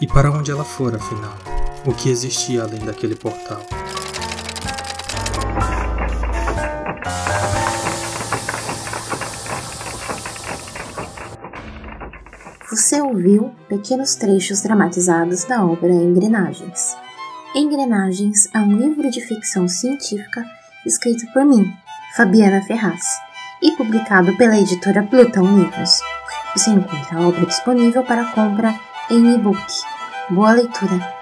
[0.00, 1.57] E para onde ela fora, afinal?
[1.88, 3.62] O que existia além daquele portal?
[12.70, 16.94] Você ouviu pequenos trechos dramatizados da obra Engrenagens.
[17.54, 20.44] Engrenagens é um livro de ficção científica
[20.84, 21.72] escrito por mim,
[22.14, 23.02] Fabiana Ferraz,
[23.62, 26.00] e publicado pela editora Plutão Livros.
[26.54, 28.78] Você encontra a obra disponível para compra
[29.10, 29.64] em e-book.
[30.28, 31.17] Boa leitura!